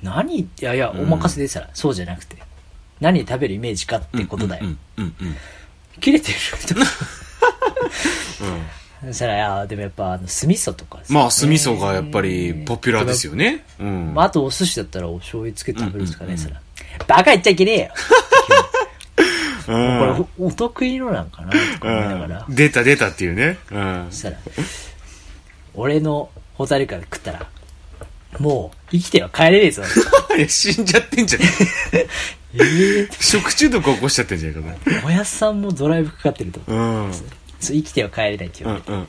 [0.02, 0.40] 何？
[0.40, 2.36] いやいや、お任せでしたら、そうじゃなくて。
[3.00, 4.66] 何食べるイメージかってことだよ。
[4.66, 5.36] うんうんうん
[6.00, 6.74] 切れてると。
[9.08, 13.64] そしたら、でもやっぱ、あの、酢味噌とか、まあ、酢味噌がやっぱりポピュラーですよね。
[13.78, 14.14] うん。
[14.14, 16.60] まあ、あとお寿司だったらお醤油つけて食べるんですかね、そら。
[17.06, 17.88] バカ言っちゃいけねえよ
[19.66, 22.52] うんこれお、お得意のなんかなとか思いながらう。
[22.52, 23.58] ん出た出たっていうね。
[23.70, 24.06] うん。
[24.10, 24.36] そしたら、
[25.74, 27.46] 俺のホタルイカで食ったら、
[28.38, 29.82] もう、生きては帰れねえぞ。
[30.36, 31.42] いや、死んじゃってんじゃん。
[31.96, 32.06] え
[32.56, 36.60] え食中毒起こしちゃってんじゃないかおやっさんもドライブかかってると。
[36.70, 36.76] な。
[36.76, 37.12] うん。
[37.72, 39.08] 生きては帰れないって言われて、うんうんうん。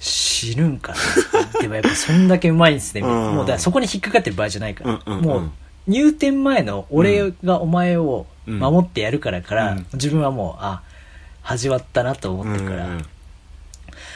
[0.00, 0.92] 死ぬんか
[1.54, 1.60] な。
[1.60, 3.00] でもやっぱそんだけうまいんですね。
[3.00, 4.90] んもうだそこに引っかかってる場合じゃないから。
[4.90, 5.50] うんうんうんもう
[5.88, 10.82] 入店前の俺がお前を守ってやるからから、うん自分はもう、あ、
[11.42, 12.86] 始まったなと思ってるから。
[12.86, 13.06] うんうん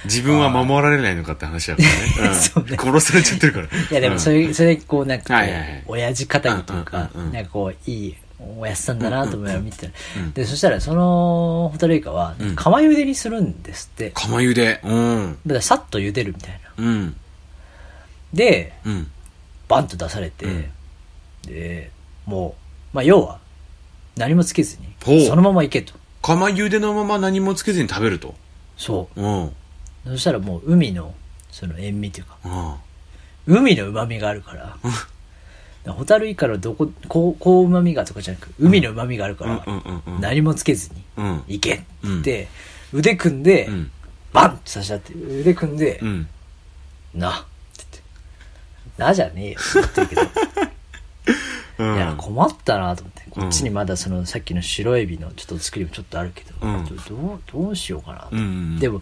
[0.04, 2.34] 自分は守られないのかって話だからね。
[2.40, 3.66] そうね殺されちゃってるから。
[3.66, 8.16] いやでもそれ、それこうなんかこう、はいはいはい親父肩にというか、うんうんうんなんかこう、いい
[8.58, 9.92] おやっさんだなと思いながら見てた
[10.34, 14.10] で、そしたらそのホタルイカはうん、釜茹でにするんですって。
[14.14, 14.80] 釜茹で。
[14.84, 15.38] うん。
[15.46, 16.84] だからさっと茹でるみたいな。
[16.84, 17.16] うん。
[18.32, 19.10] で、うん。
[19.68, 20.64] バンと出されて、うん
[21.46, 21.90] で、
[22.26, 22.54] も
[22.92, 23.38] う、まあ要は、
[24.16, 25.94] 何もつけずほうに、そのままいけと。
[26.22, 28.34] 釜茹でのまま何もつけずに食べると。
[28.76, 29.44] そうん。
[29.46, 29.52] う。
[30.04, 31.14] そしたらもう海の、
[31.50, 32.36] その塩味というか、
[33.46, 33.56] うん。
[33.56, 34.76] 海の旨味があるから、
[35.86, 39.64] ホタルイカのどこ、こう、こう旨味がとかじゃなく、海の旨味があるから、
[40.20, 41.44] 何もつけずに、うん。
[41.48, 42.48] いけって、
[42.92, 43.90] 腕組んで、うん。
[44.32, 46.28] バンって差し合って、腕組んで、うん。
[47.14, 47.46] な、って
[47.78, 47.88] 言っ
[48.96, 50.22] て、なじゃねえよって言ってるけど、
[51.86, 51.96] うん。
[51.96, 53.20] いや、困ったなと思って。
[53.30, 59.00] こっちにまだその、さっきの白エビのちょっと作りもちょっとあるけど、うんどどう、どうしようかなと、でも、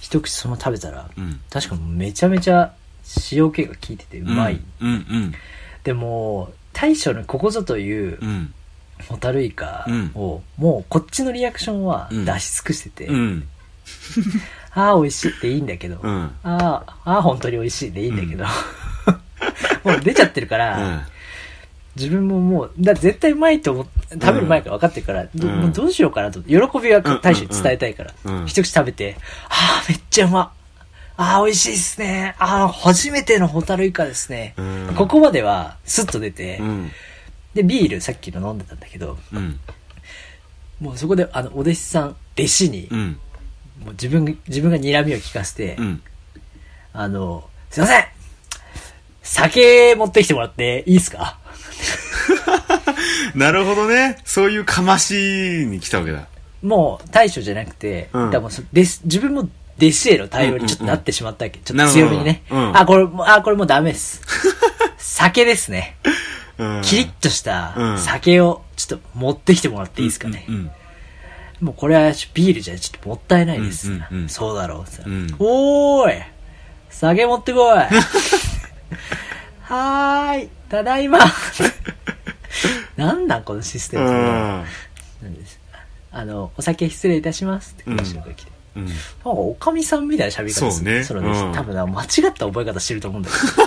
[0.00, 2.74] 一口そのまま食べたら、うん確かめちゃめちゃ
[3.32, 4.60] 塩気が効いててうまい。
[5.84, 8.28] うんうんでも、大将のここぞといううん。
[8.28, 8.54] うん。
[9.08, 13.48] ホタルイカうんを、もうこっちのリアクションはうん出し尽くしてて、うん。
[14.74, 16.30] ああ、美味しいっていいんだけど、うん。
[16.44, 18.44] ああ、ああ、本当に美味しいでいいんだけど、
[19.84, 21.00] もう出ちゃってるから、うん。
[21.96, 26.40] 自分ももう、だ絶対うまいと思っ食べる前から分かってるから、どうんもうどうしようかなと。
[26.42, 28.14] 喜びは大将に伝えたいから。
[28.24, 29.16] うんうん一口食べて、
[29.48, 30.52] ああ、めっちゃうま。
[31.16, 32.34] ああ、美味しいっすね。
[32.38, 34.54] ああ、初めてのホタルイカですね。
[34.56, 36.90] うんここまではスッと出て、うん。
[37.54, 39.60] で、ビールさっきの飲んでたんだけど、うん。
[40.80, 43.18] もうそこで、あの、お弟子さん、弟子に、うん。
[43.84, 46.02] もう自分が、自分が睨みを聞かせて、うん。
[46.94, 48.04] あの、すいません
[49.22, 51.38] 酒持ってきてもらっていいですか？
[53.34, 54.18] なるほどね。
[54.24, 55.14] そういうかまし
[55.66, 56.26] に来たわけだ。
[56.62, 59.48] もう大将じゃなくて、うんだもう自分も
[59.82, 61.58] 弟子への対応にちょっとなってしまったわけ。
[61.58, 62.42] ちょっと強めにね。
[62.50, 64.20] うんあ、これあ、これもうダメです。
[64.98, 65.96] 酒ですね。
[66.58, 66.82] うん。
[66.82, 70.44] キリッとしたうん酒をちょっと持ってきてもらっていいですかね。
[70.48, 70.70] うん。
[71.60, 73.90] もうこれはビールじゃちょっともったいないです。
[74.28, 76.22] そうだろうって言ったらうんおーい
[76.90, 77.76] 酒持ってこい
[79.62, 81.18] はーいただいま
[82.96, 84.64] なんなんこのシステうム
[86.14, 88.51] あの、お酒失礼いたしますって後ろから来て。
[88.76, 88.86] うん。
[88.86, 91.04] なんか、おかみさんみたいな喋り方する。
[91.04, 93.66] そうねうん多分な、間違った覚え方してると思うんだけど、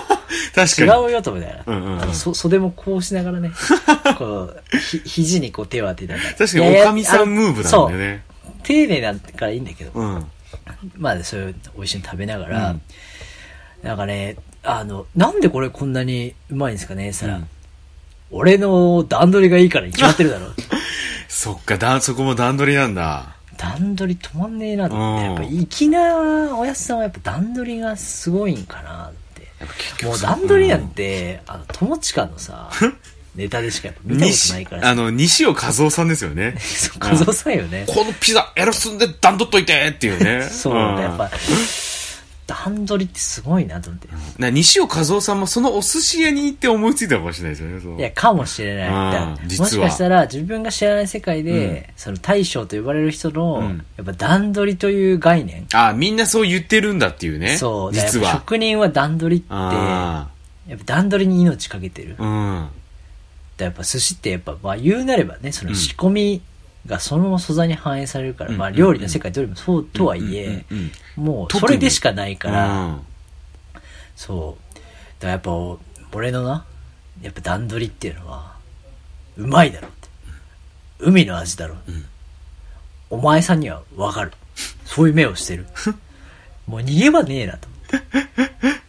[0.66, 1.04] 確かに。
[1.04, 1.62] 違うよとみたいな。
[1.66, 3.50] うんうんうんあのそ袖もこうしながらね、
[4.18, 6.30] こう、ひ、肘にこう手を当てながら。
[6.34, 8.24] 確かに、おかみさんムーブなんだよね。
[8.62, 10.26] 丁寧なんからいいんだけど、うん。
[10.96, 12.82] まあ、そういうのを一緒に食べながら、うん
[13.82, 17.48] なんかね、あの、なんでこれこんなにうまいんですかね、さら、うん
[18.30, 20.54] 俺の段取りがいいからに決まってるだろう。
[21.28, 23.35] そっか、だ、そこも段取りなんだ。
[23.56, 30.04] 段取り止まんねえなって、うんやっぱ粋なおやつさんはやっぱ段取りがすごいんかなって。
[30.04, 32.70] もう段取りなんて、あの、友近のさ、
[33.36, 36.56] ネタでしか見たことないからあの、西尾和夫さんですよね。
[37.00, 37.84] 和夫さんよね。
[37.86, 40.48] このピザ、エロスんで段取っといてっていうね。
[40.50, 41.30] そう、んやっぱ、
[42.46, 44.08] 段取りってすごいなと思って。
[44.38, 47.98] な西尾和夫さんもそのお寿司屋に行って思いついたかもしれないですよね。
[47.98, 49.58] いや、かもしれない。
[49.58, 55.66] もしかしたら自分が知らない世界で、その大将と呼ばれる人の、うんやっぱ段取りという概念。
[55.72, 57.56] あみんなそう言ってるんだっていうね。
[57.56, 58.32] そう、実は。
[58.32, 60.28] 職人は段取りって、あ
[60.68, 62.16] やっぱ段取りに命かけてる。
[62.18, 62.24] あ。
[62.24, 62.68] うん。
[63.56, 66.42] だやっぱ寿司ってやっぱ、まあ言うなればね、その仕込み
[66.86, 70.64] がその素材に反映されるから、うんまあ料理の世界どれもそうとはいえ、
[71.16, 72.98] もうそれでしかないかうんら、
[74.14, 74.74] そう。
[74.74, 74.80] だ
[75.20, 75.50] からやっぱ、
[76.12, 76.64] 俺のな、
[77.20, 78.56] やっぱ段取りっていうのは、
[79.36, 80.08] うまいだろうって。
[81.00, 81.78] 海の味だろう。
[83.10, 84.32] お前さんにはわかる。
[84.84, 85.66] そういう目をしてる。
[86.66, 88.12] もう逃げ場ねえなと思っ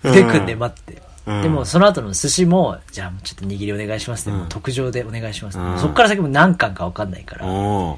[0.03, 0.09] て。
[0.09, 1.01] 腕組んで待って。
[1.27, 7.45] うんでもその後の寿司も、じゃあちょっと握りお願いしますって、うんもう特上でお願いしますって、うんそっから先も何貫かわかんないから。
[7.45, 7.95] お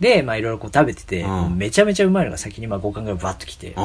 [0.00, 3.76] で、まあいろいろこう食べてて、うんもうめちゃめちゃうまいのが先にまあ5貫ぐらいバッと来て、結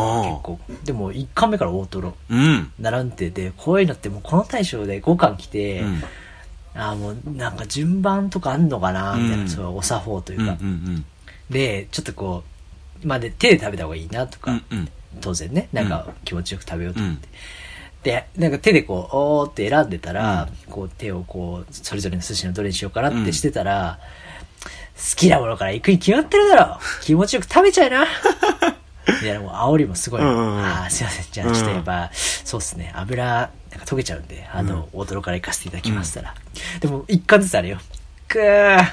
[0.44, 0.60] 構。
[0.84, 2.16] でも1貫目から大トロ。
[2.30, 2.72] うん。
[2.80, 6.04] 並んでて、こういうのってもうこの大将で5貫来て、うん。
[6.78, 10.48] ああもうなんか順番とかあんのかなみたいな、うんそういうお作法といううん。
[10.48, 10.54] うか。
[10.64, 11.06] ん。
[11.50, 12.44] で、ちょっとこ
[13.04, 14.64] う、まあで手で食べた方がいいなとか、うん。
[14.72, 14.90] うん。
[15.22, 17.28] 当然ね、なんか気持ちよく食べようと思って。
[18.06, 23.98] で、なんか手でこう、おーって選んでたら、こう手をこう、それぞれの寿司のどれにしようかなってしてたら、
[24.96, 30.22] 好きなものから行くに決まってるだろ気持ちよく食べちゃいな いな、もう煽りもすごい。
[30.22, 31.26] うんうんうんああ、すいません。
[31.32, 32.92] じゃあちょっとやっぱ、そうっすね。
[32.96, 33.42] 油、な
[33.78, 36.36] んか溶けちゃうんで、あの、大トロから行かせていただきましたら。
[36.80, 37.80] でも、一貫ずつあるよ。
[38.28, 38.86] くー、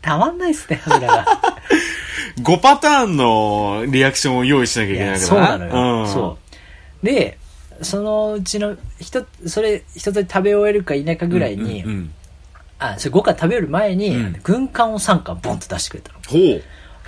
[0.00, 1.26] たまんないっすね、油が。
[2.40, 6.38] 5パターンのリアクションを用意しなきゃいけないからそうなのよ、うんそ
[7.02, 7.38] うで
[7.82, 12.14] そのうちの一つそれ一つ食べ終えるか否かぐらいに、うんうんうん。
[12.78, 14.40] あそれ5貫食べる前に、うん。
[14.42, 16.20] 軍艦を3貫ボンと出してくれたの。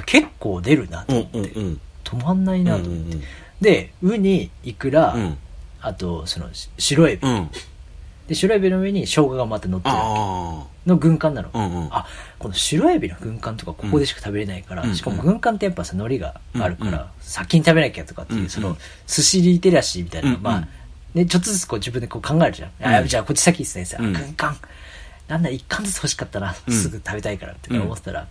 [0.05, 1.81] 結構出るなとう思って、んうんうん。
[2.05, 3.22] 止まんないなと思って、うんうん
[3.61, 5.38] でウニイクラ、うん。
[5.81, 7.50] あとそのし白エビ、うん。
[8.29, 11.59] で白エビの上に生姜がまた乗ってるわあけの軍艦なの、あ。
[11.59, 11.88] うんうん。
[11.90, 12.07] あ
[12.38, 20.44] この白エビの軍艦とかここでしか食べれないから、うんしかも軍艦ってやっぱさ海苔があるから、うんうん先に食べなきゃとかっていう、うんその寿司リテラシーみたいなのが、うん。
[20.44, 20.68] まあ
[21.14, 23.09] ね、ちょっとずつこう自分でこう考えるじゃん、あうん。
[23.09, 24.12] じゃあこっち先ですねさ、うん。
[24.12, 24.57] 軍艦。
[25.29, 26.75] なんだ一貫ずつ欲しかったな、うん。
[26.75, 28.29] すぐ食べたいからって思ってたら、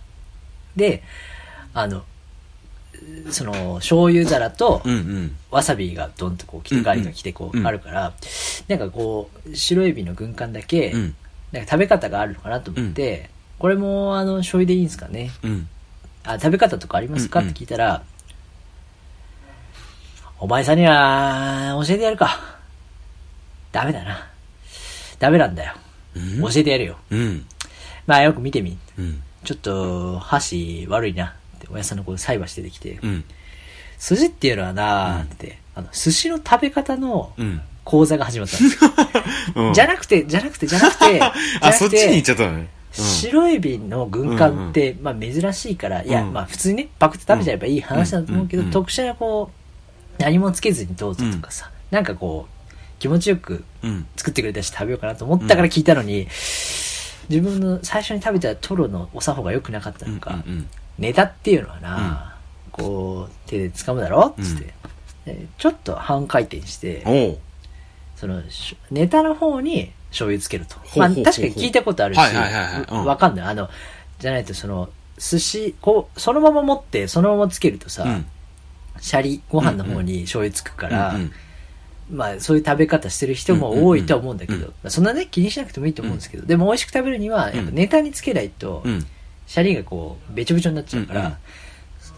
[0.76, 1.02] で
[1.74, 2.04] あの
[3.30, 5.36] その醤油皿と、うんうん。
[5.50, 6.84] わさびがドンとこう来て、うんうん。
[6.84, 8.14] ガリが来てこう、うんあるから、
[8.68, 11.16] なんかこう、白エビの軍艦だけ、うん
[11.56, 15.68] なんか食べ方があるのかなと思って、これもあの、醤油でいいんですかねうん。
[16.24, 18.02] あ、食べ方とかありますか、うんうんって聞いたら、
[20.38, 22.38] お前さんには教えてやるか。
[23.72, 24.28] ダメだな。
[25.18, 25.74] ダメなんだよ。
[26.14, 26.40] うん？
[26.42, 26.98] 教えてやるよ。
[27.10, 27.46] うん。
[28.06, 28.76] まあよく見てみ。
[28.98, 29.22] うん。
[29.44, 31.34] ちょっと、箸悪いな。
[31.56, 33.24] って、親さんのこう菜箸出てきて、うん。
[33.98, 37.62] 寿司っていうのはなって、あの、寿司の食べ方のうん。
[37.86, 38.78] 講座が始まったんです
[39.54, 41.20] うんじゃなくて、じゃなくて、じゃなくて、
[41.62, 42.68] あ、くそっちに行っちゃったのね。
[42.92, 49.50] 白エビの軍艦って、まあ珍しいから、いや、うんまあ普通にね、パクって食べちゃえばいい話だと思うけど、うん特殊なこ
[50.18, 54.06] う、何もつけずにどうぞとかさ、なんかこう、気持ちよくうん。
[54.16, 56.26] 作ってくれたし食べようかなと思ったから聞いたのに、
[57.28, 60.14] 自分の最初に食べたトロのお作法が良くなかったうん。
[60.14, 60.66] のか、うん。
[60.98, 62.34] ネタっていうのはな、
[62.72, 64.74] こう、手で掴むだろつって、
[65.26, 67.38] でちょっと半回転して。
[68.16, 70.76] その、しネタの方に醤油つけると。
[70.98, 73.46] まあ確かに聞いたことあるし、わかんない。
[73.46, 73.68] あの、
[74.18, 78.26] じゃないとその、寿司、こう、そのまま持って、そのままつけるとさ、うん。
[79.00, 81.32] シャリ、ご飯の方に醤油つくから、うん
[82.08, 89.04] まあそういう食べ方してる人も多いとは思うんだけど、そんなね、気にしなくてもいいと思うんですけど、でも美味しく食べるには、やっぱネタにつけないと、うん。
[89.48, 91.34] シャリがこう、べちょべちょになっちゃうから、うんうん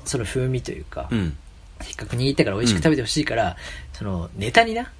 [0.04, 1.37] その風味というか、うん。
[1.80, 3.56] せっかく握ったから美味しく食べてほしいから、
[3.92, 4.90] そのネタにな。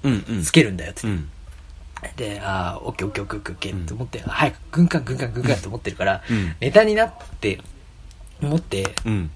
[0.43, 1.29] つけるんだよってうん。
[2.15, 7.59] で、ああ、オッケーオッケーオッケーオッケーと思って、早く軍艦軍艦軍艦と思ってるから、うんネタになって、
[8.41, 9.31] 思って、うん。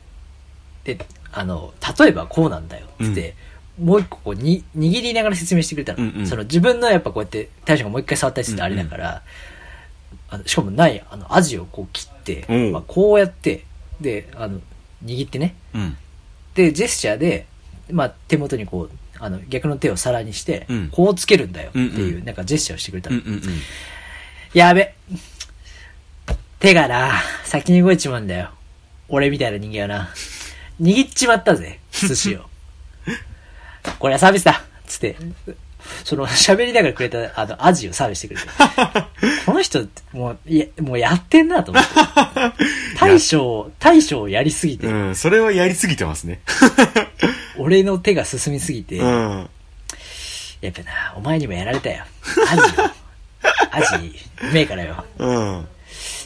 [0.83, 0.97] で、
[1.31, 3.35] あの、例えばこうなんだよ、つって、
[3.79, 6.25] もう一個こうに、握りながら説明してくれたの。
[6.25, 9.23] その自分のやっぱこうやって、大将がもう一回触ったりするとあれだから、
[10.29, 13.65] あのしかもない、あの、アジをこう切って、うんまあ、こうやって、
[13.99, 14.59] で、あの、
[15.03, 15.97] 握ってね、うん。
[16.55, 17.45] で、ジェスチャーで、
[17.91, 18.89] まあ、手元にこう、
[19.19, 23.17] あの、逆の手を皿にして、うんこうつけるんだよっていう、うんうんなんかジェスチャーをしてくれたうん。
[23.17, 23.23] の。
[23.25, 23.41] うん。
[24.53, 24.93] やべ。
[26.59, 27.11] 手がな、
[27.43, 28.49] 先に動いちまうんだよ。
[29.09, 30.09] 俺みたいな人間はな。
[30.81, 32.45] 握っちまったぜ、寿司を。
[33.99, 35.15] これはサービスだつって、
[36.03, 38.47] その喋りながらくれた、あの、アジをサービスしてくれて。
[39.45, 41.89] この人、もう、いや、もうやってんなと思って。
[42.99, 45.15] 大将、大将をやりすぎて、うん。
[45.15, 46.41] それはやりすぎてますね。
[47.57, 49.49] 俺の手が進みすぎて、うん。
[50.61, 52.03] やっぱな、お前にもやられたよ。
[52.49, 52.91] アジよ。
[53.71, 55.03] アジ、うめえからよ。
[55.17, 55.67] うん。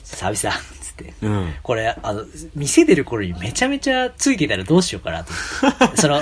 [0.04, 1.14] サービスだつって。
[1.22, 1.54] うん。
[1.64, 2.24] これ、あの、
[2.56, 5.34] 店出る頃にめちゃめちゃついてたらどうしようかなと。
[5.98, 6.22] その、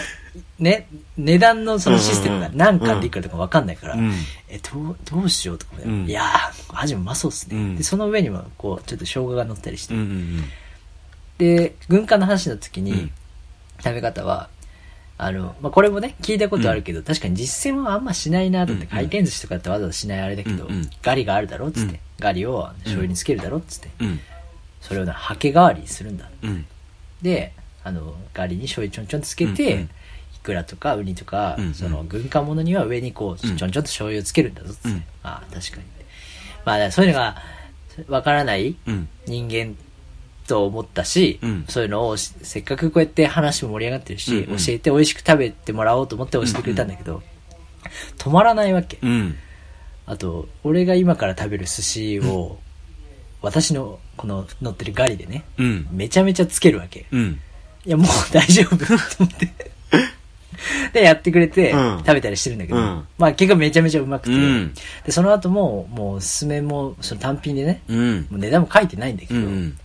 [0.57, 0.87] ね、
[1.17, 4.13] 値段のそのシステムが何巻でいくらとかわかんないから、うん
[4.47, 9.93] え、どう、どうしようとか、うんいやー、味もうまそうっすね、うんで、その上にも、こう、ちょっと生姜が乗ったりして。
[9.93, 9.99] うん。
[9.99, 10.43] うん。
[11.37, 13.11] で、軍艦の話の時に、うん
[13.83, 14.49] 食べ方は、
[15.17, 24.19] あの、まあ、これもね、聞いたことあるけど、確かに実践はあんましないなと思って、うん回転寿司とかってわざわざしないあれだけど、うんうんガリがあるだろっつって、うんガリを醤油につけるだろっつって、うん。
[24.79, 26.29] それをな、ハケ代わりにするんだ。
[26.41, 26.65] うん。
[27.21, 27.51] で、
[27.83, 29.89] あの、ガリに醤油ちょんちょんつけて、うんうん
[30.45, 35.83] クラとかウニとか、うんうんその軍艦ものには上にこうちょんちょんと醤油をつけるんだぞっつって、うんああ確かに
[36.63, 37.35] まあだからそういうのが
[38.07, 39.07] わからないうん。
[39.25, 39.75] 人間
[40.47, 47.23] と思ったし、うんそういうのをしせっかくこうやって話も盛り上がってるし、うんうん教えて美味しく食べてもらおうと思って教えてくれたんだけど、
[48.17, 48.99] 止まらないわけ。
[49.01, 49.35] うん。
[50.05, 52.59] あと、俺が今から食べる寿司を、
[53.41, 55.87] 私のこの乗ってるガリでね、うん。
[55.91, 57.07] めちゃめちゃつけるわけ。
[57.11, 57.39] うん。
[57.85, 59.51] いや、もう大丈夫と思って。
[60.93, 64.73] で、やってくれて、うん食べたりしてるんだけど、うんまあ結果めちゃめちゃうまくて、うん
[65.05, 68.27] で、その後も、もう、おすすめも、その単品でね、うん。
[68.29, 69.77] もう値段も書いてないんだけど、うん。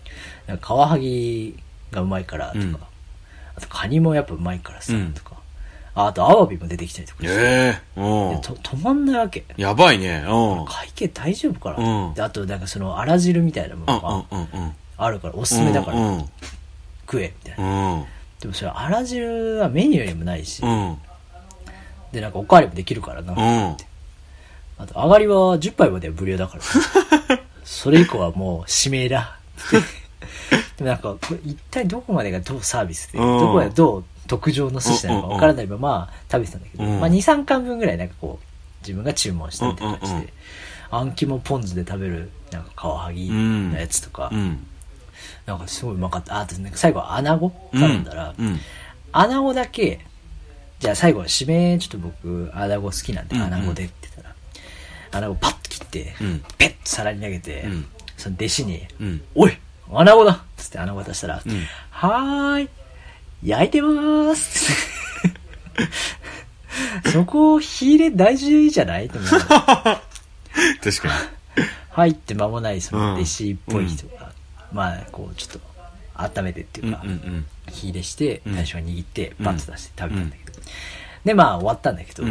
[0.47, 1.57] なんかカワハギ
[1.91, 2.77] がうまいからとか、うん
[3.57, 5.33] あとカニもやっぱうまいからさ、うんとか、
[5.95, 8.29] ああとアワビも出てきたりとかして、ええうん。
[8.31, 9.45] いやと止まんないわけ。
[9.57, 10.25] やばいね。
[10.27, 10.65] うん。
[10.67, 14.09] 会計大丈夫かな、うんであとなんかそのあら汁みたいなもうんのが
[14.39, 14.73] うんうんうん。
[14.97, 16.25] あるからおすすめだからうん
[17.07, 18.05] 食えみたいな、うん。
[18.41, 20.99] でもそれあら汁はメニューにもないし、うん。
[22.13, 23.77] でなんかおかわりもできるからな、うん。
[24.79, 26.63] あと上がりは10杯までは無料だから。
[27.65, 29.39] それ以降はもう指名だ。
[30.79, 33.39] でもなんかこれ一体どこまでがどうサービスで、うん。
[33.39, 37.01] どこまでどう特上の寿司なのかわからないまま食べてたんだけど、うん。
[37.01, 38.47] まあ23巻分ぐらいなんかこう
[38.81, 40.33] 自分が注文したみたいな感じで、
[40.91, 41.13] あん。
[41.13, 44.67] 肝ポン酢で食べるなんかカワハギのやつとか、うん。
[45.47, 46.37] なんかすごいうまかった。
[46.37, 48.59] ああとなんか最後穴子頼んだら、うん。
[49.13, 50.01] 穴子だけ
[50.79, 53.55] じゃあ最後締めちょっと僕穴子好きなんでうんうん。
[53.55, 54.35] 穴子でって言ったら、
[55.19, 56.45] 穴子パッと切って、うん。
[56.59, 57.87] ペッと皿に投げて、うん。
[58.17, 59.23] その弟子にうん。
[59.35, 59.57] 「おい
[59.93, 61.67] 穴子だ!」っつって穴子渡したら「うん。
[61.91, 62.69] はーい
[63.43, 64.71] 焼いてまーす」
[67.13, 69.09] そこ火入れ大事じゃない？
[69.09, 69.31] と思う。
[69.41, 71.09] 確か
[71.91, 74.07] 入って間もないその弟子っぽい人。
[74.09, 74.20] が、
[74.73, 75.61] まあこうちょっと
[76.15, 76.91] 温めてっていに。
[76.91, 77.03] うか、
[77.71, 80.59] 火入れしてうん大将が握ってうんバッと出して食べたんだけど、
[81.25, 82.25] でまあ終わったんだけど。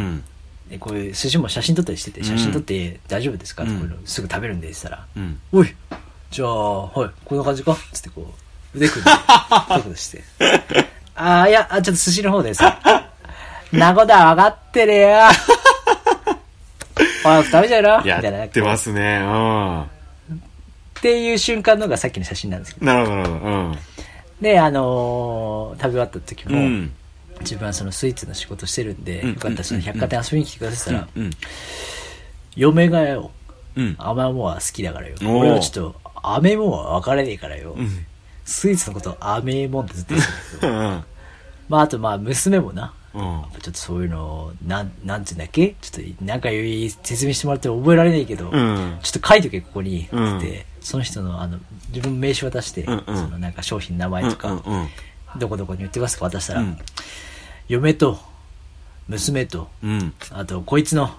[0.68, 5.40] でこういう寿司も写真撮ったりしててうん写真撮って大丈夫ですか、ってうんこういうのすぐ食べるんでって言ったらうん。
[5.52, 5.74] 「おい
[6.30, 8.32] じゃあはいこんな感じか」つってこ
[8.74, 9.10] う腕組んで
[9.68, 10.22] 一言して
[11.16, 12.62] 「ああいやあちょっと寿司の方です」
[13.72, 15.08] 「なこだ分かってるよ」
[17.24, 19.18] おい食べちゃうよみたいなやってますね。
[19.22, 19.84] うん。
[21.00, 23.46] っていう瞬間のがさっきの写真なんですけどなるほど、なるほど。
[23.46, 23.78] うん。
[24.40, 26.92] であのー食べ終わった時も、うん。
[27.40, 31.30] 自分はそのスイーツの仕事してるんで、うんよかったらその百貨店遊びに来てくださったら、うん。
[32.54, 33.30] 嫁がよ、
[33.76, 33.96] うん。
[33.98, 35.16] 甘いもんは好きだからよ。
[35.22, 37.74] 俺はちょっと、甘いもんは分からねえからよ。
[37.78, 37.88] うん。
[38.44, 40.72] スイーツのこと甘いもんってずっと言ってたんだけど。
[40.72, 41.04] うん。
[41.70, 43.20] まああとまあ娘もな、うん。
[43.20, 45.74] ちょっとそういうのを、なん、なんて言うんだっけ？
[45.80, 50.40] ちょっと仲良い説明してもらっても覚えられないけど、うんちょっと書いとけここに、つって、うん
[50.80, 51.58] その人のあの、
[51.88, 54.88] 自分名刺渡して、うんうんそのなんか商品の名前とか、うんうん
[55.38, 56.78] どこどこに売ってますか渡したら、うん
[57.68, 58.18] 嫁と、
[59.06, 60.12] 娘と、うん。
[60.32, 61.14] あと、こいつの、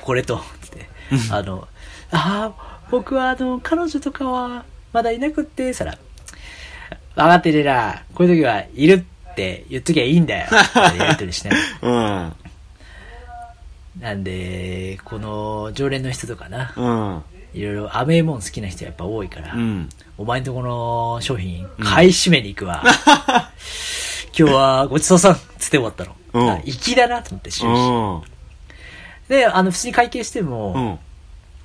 [0.00, 0.88] これと、つって、
[1.30, 1.68] あの、
[2.10, 5.98] ああ、僕はあの、彼女とかは、まだいなくって、さら、
[7.14, 11.58] 分かってるな、こういう時は、いるって言っときゃいいんだよ、ってやりとりしない。
[11.82, 12.32] うん。
[14.00, 17.22] なんで、この、常連の人とかな、うん。
[17.54, 19.88] いろいろ甘いもん好きな人やっぱ多いから、うん。
[20.18, 22.82] お前んとこの商品、買い占めに行くわ。
[24.38, 26.16] 今日はごちそうさん、つって終わったの。
[26.32, 26.62] うん
[26.96, 27.68] だなと思って、終始。
[27.68, 28.22] うん。
[29.28, 30.72] で、あの、普通に会計しても、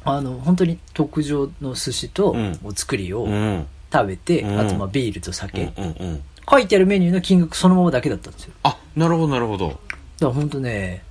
[0.05, 0.11] うん。
[0.11, 3.67] あの、本当に特上の寿司とうんお作りをうん。
[3.91, 5.73] 食べて、うんあとまあビールとう酒、ん。
[5.77, 6.23] うん。
[6.49, 8.53] 書いてあるメニューの金額そのままだけだったんですよ。
[8.63, 9.67] あ、なるほど、なるほど。
[9.69, 9.79] だか
[10.21, 11.03] ら本当ね、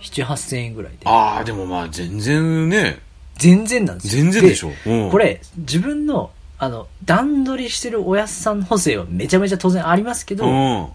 [0.00, 0.98] 7、8000円ぐらいで。
[1.04, 3.00] ああ、でもまあ、全然ね。
[3.36, 4.22] 全然なんですよ。
[4.22, 10.88] 全然でしょうんこれ、自分の、あの、段取りしてるおやすさん補正はめちゃめちゃ当然ありますけど、うん。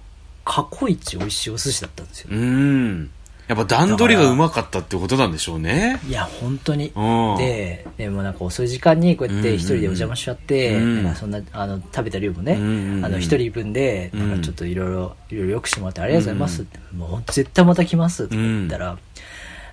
[0.46, 2.30] 過去一美味しいお寿司だったんですよ。
[2.32, 3.10] うん。
[3.48, 6.02] やっぱ段取りがうまかったってことなんでしょうね。
[6.08, 6.92] いや、本当に。
[6.96, 7.38] うん。
[7.38, 18.98] で、でもなんか遅い時間にこうやって一人でお邪魔しちゃって、うんなんかそんな、あの、食べた量もね、うんうんうんあの、一人分で、うんなんかちょっといろいろ、いろいろよくしてもらってありがとうございますって、もう絶対また来ますって言ったら、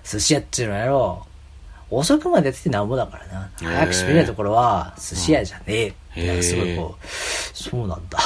[0.05, 1.25] 寿司屋っちゅうのやろ、
[1.89, 3.49] 遅くまでやっててなんぼだからな。
[3.55, 7.07] 早く閉めるところは寿司屋じゃねえなんかすごいこう、
[7.57, 8.19] そうなんだ。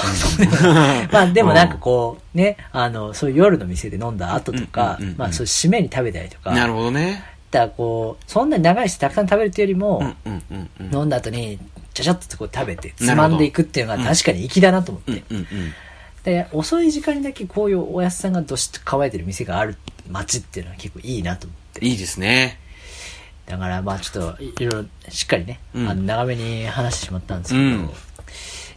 [1.11, 7.23] まあでもなんかこう、ね、あの、そういう夜の店で飲んだ後とかまあそういう締めに食べたりとか、なるほどね。
[7.51, 10.13] だからこう、そんなに長いしてたくさん食べるっていうよりも。
[10.91, 11.59] 飲んだ後に、
[11.93, 15.23] ちゃちゃっとこう食べて、つまんでいくっていうのが確かに粋だなと思って。
[16.23, 19.77] で、遅い時間にだけこういうおやすさんがどしっと乾いてる店がある
[20.09, 21.85] 街っていうのは結構いいなと思って。
[21.85, 22.59] いいですね。
[23.49, 27.89] だからまあちょっといいろいろしっかりね、うんあの長めに話してしまったんですけど、うん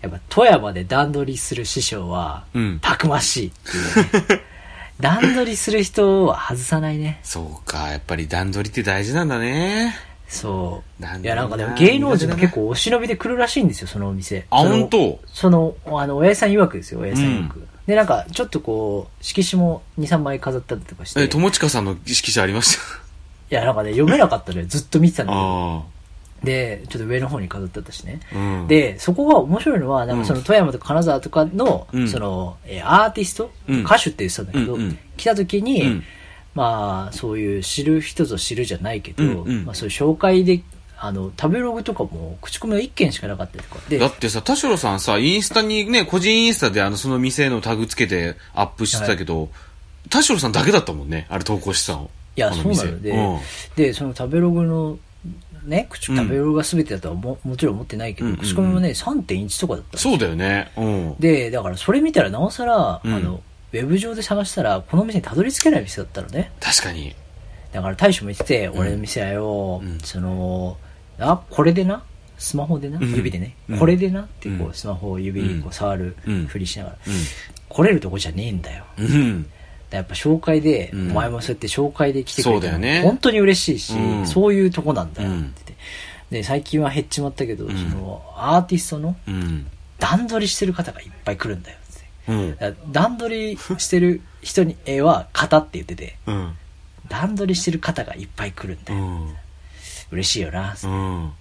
[0.03, 4.43] やっぱ富山で段取りする師匠はうん、たくましいっていうね。
[5.01, 7.21] 段取りする人は外さないね。
[7.23, 9.95] そうか、やっぱり段取りって大事なんだね。
[10.29, 11.03] そう。
[11.03, 14.47] いや、なんかでもな芸能人も結構お忍びで来るらしいんですよ、そのお店。
[14.51, 15.21] あ、本当？
[15.33, 17.67] その、あの、親父さん曰くですよ、親父さん曰く。
[17.87, 21.21] で、なんか、ちょっとこう、色紙も2、3枚飾ったりとかして。
[21.21, 22.83] え、い友近さんの色紙ありました？
[23.55, 24.67] や、なんかね、読めなかったのよ。
[24.67, 25.85] ずっと見てたんだけど。
[25.89, 25.93] あ
[26.45, 28.21] で、ちょっと上の方に飾ってあったしね。
[28.33, 28.37] あ。
[28.37, 36.05] うん。、で、そこが面白いのは、なんかその富山とか金沢とかの、うんその、えーアーティスト、うん歌手って言ってたんだけど、うんうん来た時に、うん
[36.55, 40.63] まあ、そういう知る人ぞ知るじゃないけど、うんうんまあそういう紹介で、
[40.99, 43.81] あの、食べログとかも口コミが1件しかなかったりとか。
[43.89, 49.49] でだ、ってさ、田代さんさ、インスタにね、個人インスタであの、その店のタグつけてアップしてたけど、
[50.11, 52.11] 田代さんだけだったもんね、あれ投稿してたの。
[52.37, 53.39] いや、そうなので、うん。
[53.77, 54.99] で、その食べログの、
[55.65, 56.17] ね、口うん。
[56.17, 58.45] 食べログが全てだとはももちろん思ってないけど、うんうんうん。
[58.45, 60.73] 口コミもね、3.1とかだったのそうだよね。
[60.77, 61.17] うん。
[61.19, 63.15] で、だからそれ見たらなおさら、うん。
[63.15, 63.41] あの、
[63.73, 66.53] ウェブ上で探したら、この店にたどり着けない店だったのね。
[66.61, 67.15] 確かに。
[67.73, 69.99] だから大将も言ってて、俺の店はよ、うん。
[70.01, 70.77] その、
[71.19, 72.03] あ、これでな、
[72.39, 73.79] スマホでな、うん指でね、うん。
[73.79, 76.47] これでなってこう、うんスマホを指にこう触るうん。
[76.47, 76.99] ふりしながら、う
[77.69, 78.85] 来れるとこじゃねえんだよ。
[79.97, 85.77] やっぱ紹介で、うんお前もそうやって紹介で来てくれたそうだよね本当に嬉しいし、うんそういうとこなんだよってってて。
[86.31, 89.67] で、最近は減っちまったけど、んその、アーティストのうん。
[89.99, 92.75] 段取りしてる方がいっぱい来るんだよって。
[92.91, 96.55] 段取りしてる人に絵は型って言ってて、うん。
[97.09, 99.01] 段取りしてる方がいっぱい来るんだよ。
[99.01, 99.35] うん。
[100.11, 100.75] 嬉しいよな。
[100.83, 101.33] うん。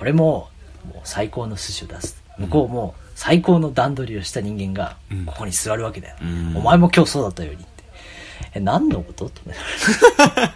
[0.00, 0.48] 俺も、
[0.86, 2.22] もう最高の寿司を出す。
[2.38, 6.16] 向こうも最高の段取りをした人間がうん、ここに座るわけだよ。
[6.22, 7.66] うんお前も今日そうだったように。
[8.54, 10.52] え、何のことって思いながら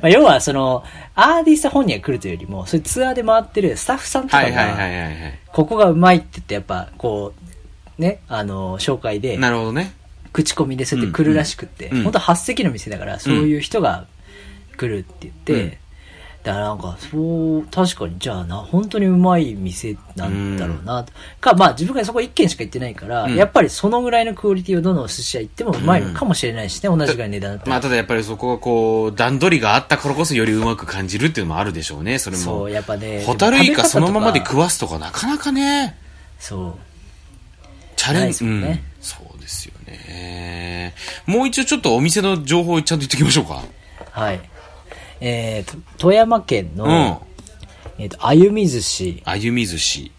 [0.02, 4.76] あ要は、その、アーティスト本人が来るというよりも、そういうツアーで回ってるスタッフさんとかが。
[5.52, 7.32] ここがうまいって言って、やっぱ、こ
[7.98, 9.92] う、ね、あの、紹介で、なるほどね。
[10.32, 14.06] 口コミでそうやって来るらしくって、うんうん本当8席の店だから、そういう人が
[14.76, 15.72] 来るって言って、うん
[16.46, 21.04] だからなんか、そう、確かに、じゃあな、本当にうまい店なんだろうな、
[21.40, 27.60] か、まあ自分がそこ1軒しか行ってないから、うんやっぱりそのぐらいのクオリティをどのお寿司屋行ってもうまいのかもしれないしね、同じぐらいの値段。
[27.66, 32.42] まあ、ただやっぱりそこがこう、段取りがあったからこそよりうまく感じるっていうのもあるでしょうね、それも。
[32.42, 33.24] そう、やっぱね。
[33.24, 35.98] ホタルイカそのままで食食わすとかなかなかね、
[36.38, 36.74] そう。
[37.96, 38.80] チャレンジ、ねうん。
[39.00, 40.94] そうですよね。
[41.26, 43.64] もう一度ちょっとお店の情報をちゃんと言っておきましょうか。
[44.12, 44.40] はい。
[45.20, 48.02] えーと、富山県の、うん。
[48.02, 50.12] えっ、と、あゆみ寿司、歩み寿司。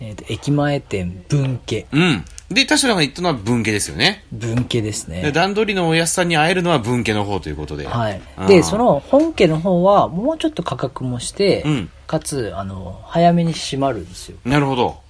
[0.00, 1.86] えっ、と、駅前店文家。
[1.92, 2.24] うん。
[2.50, 4.24] で、田代が言ったのは文家ですよね。
[4.30, 5.22] 文家ですね。
[5.22, 7.86] で段取りのお安さんに会えるのは文家の方ということで。
[7.86, 8.46] はいうん。
[8.46, 14.38] で、そ、の本家の方はもうちょっと価格もして、うんかつ、あの、早めに閉まるんですよ。
[14.44, 15.00] なるほど。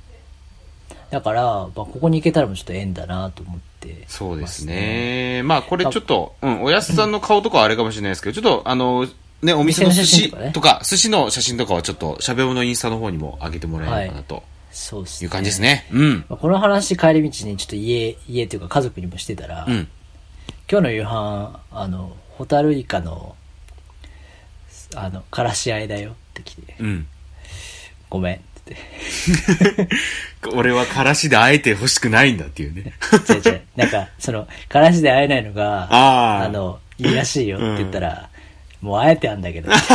[1.11, 4.05] だから、まあ、ここに行けたらもうちょっと縁だなと思って。
[4.09, 5.43] そうですね。
[5.45, 9.07] まあ、これちょっと、うん、おやすさんの顔とかはあれかもしれないですけど、ちょっと、あの、
[9.43, 15.61] ね、お店の寿司とか寿司の写真とかはちょっと、しゃべおのインスタの方にも上げてもらえればな、とそうですいう感じです。
[15.63, 15.87] ね。
[15.93, 16.25] うん。
[16.29, 19.89] まあ、この話帰り道にちょっと家、家というか家族にもしてたら、うん。
[20.71, 23.37] 今日の夕飯、あの、ホタルイカの、
[24.95, 27.07] あの、からしあえだよって来て、うん。
[28.11, 28.77] ごめんって。
[30.53, 32.93] 俺はからしであえて欲しくないんだっていうね。
[33.29, 33.63] 違う違う。
[33.77, 38.29] なんか、その、からしで会えないのが、あーの、いいらしいよって言ったら、
[38.81, 39.71] もう会えてあんだけど。
[39.73, 39.75] い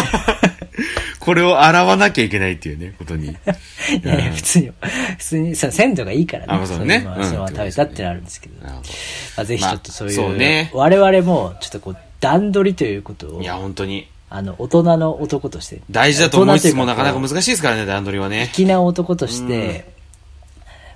[1.19, 3.27] これを洗わなきゃいけないっていうね、ことに。
[4.03, 4.71] やいや、普通に、
[5.17, 6.53] 普通に、さ鮮度がいいからね。
[6.53, 9.43] あまあそうねそのまま食べたってのはあるんですけど。
[9.45, 14.07] ぜひちょっとそういう、ね我々も、ちょっとこう、段取りということをどい、や、本当に。
[14.31, 15.81] あの、大人の男として。
[15.91, 18.49] 大事だと思いつつもなかなか難しいですからね、段取りはね。
[18.53, 19.85] 粋な男として、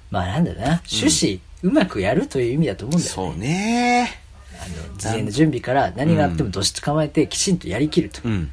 [0.10, 3.14] まあなんだな、趣旨、うまくやるという意味だと思うんだよね。
[3.14, 4.25] そうね。
[4.62, 8.22] あの、事前の準備から何があってもどしと構えてきちんとやりきると。
[8.24, 8.52] うん。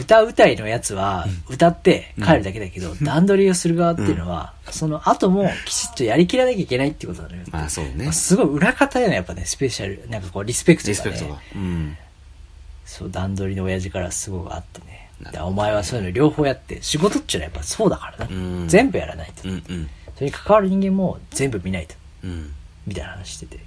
[0.00, 7.42] 歌うたいのやつは、歌って帰るだけだけど、段取りをする側っていうのは、その後もきちっとやりきらなきゃいけないってことなのよ。
[7.50, 8.10] まあそうね。
[8.10, 10.92] すごい裏方よね、やっぱね、スペシャル、なんかこう、リスペクトがね。
[10.92, 11.40] リスペクトが。
[11.54, 11.96] うん。
[12.84, 15.10] そう、段取りの親父からすごくあってね。
[15.42, 18.28] お前はそういうの両方やって、仕事っちゅうのはやっぱそうだからな。
[18.28, 18.34] う
[18.64, 19.48] ん全部やらないと。
[19.48, 19.88] うんうん。
[20.16, 21.94] それに関わる人間も全部見ないと。
[22.24, 22.52] うん。
[22.86, 23.58] みたいな話してて。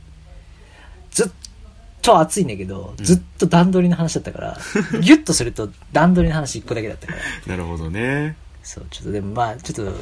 [2.07, 4.57] ずっと熱いんだけど、ずっと段取りの話だったから、
[5.01, 7.19] ギュッとすると段取りの話一個だけだったから。
[7.47, 8.37] なるほどね。
[8.63, 9.93] そう、ちょっとでもまあ、ちょっと、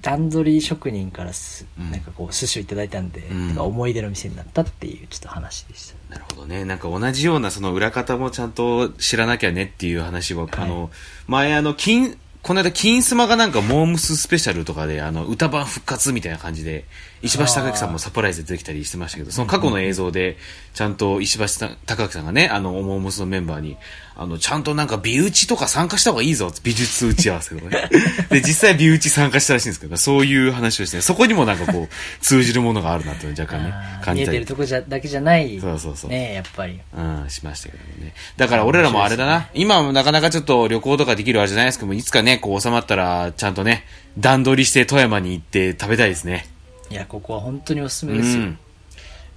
[0.00, 6.14] 段取り職人からす、うんなんかこう、寿司をいただいたんで、んなんか思い出の店になったっていうちょっと話でした。
[6.14, 6.64] なるほどね。
[6.64, 10.90] なんか同じようなその裏方もちゃんと知らなきゃねっていう話は、あの、
[11.26, 16.84] 前あの、金、この間、金スマがなんか、モームススペシャルとかで、あの、歌番復活みたいな感じで、
[17.22, 20.36] 石橋貴明さんもサプライズで出てきたりしてましたけど、その過去の映像で、
[20.74, 23.76] ちゃんと石橋さん貴明さんがね、あの、モームスのメンバーに、
[24.16, 27.88] あの、ちゃんとなんか、美打ちとか参加した方がいいぞ、美術打ち合わせとかね。
[28.28, 33.72] で、実際美打ち参加したらしいんですけど、そういう話をして、そこにもなんかこう、通じるものがあるなっていうのを若干ね
[34.04, 35.58] 感じたり見えてるとこじゃだけじゃない。
[35.60, 36.80] そうそうそうねやっぱり。
[36.96, 38.14] うん、しましたけどもね。
[38.36, 39.48] だから俺らもあれだな。
[39.54, 43.84] 今はなかなかちょっと旅行とかできるあれじゃないですけども、いつかね、こう収まったら、ちゃんとね、
[44.18, 46.46] 段取りして富山に行って食べたいですね。
[46.92, 48.42] いや、ここは本当におすすうめですよ。
[48.42, 48.58] ん。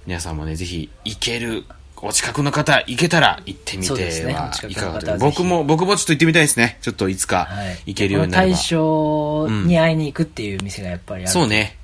[0.06, 1.64] 皆さんもね、ぜひ行ける、
[1.96, 6.76] お近くの方、行けたら行ってみてはいかがというの方はぜひ僕も、僕もちょっと行ってみたいですね。
[6.82, 7.78] ちょっといつかはい。
[7.86, 8.52] 行けるようになれば。
[8.52, 11.32] この大将に会いに行くっていう店がやっぱりある。
[11.32, 11.46] そう。
[11.46, 11.78] ね。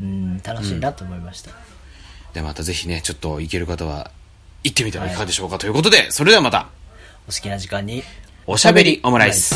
[0.00, 1.50] うん、楽しいなと思いました。
[2.32, 4.10] で、またぜひね、ちょっと行ける方は、
[4.64, 6.68] 行ってみてはいかがでしょうかということで、それではまた、
[7.28, 8.02] お好きな時間に。
[8.46, 9.54] おしゃべりオムライス。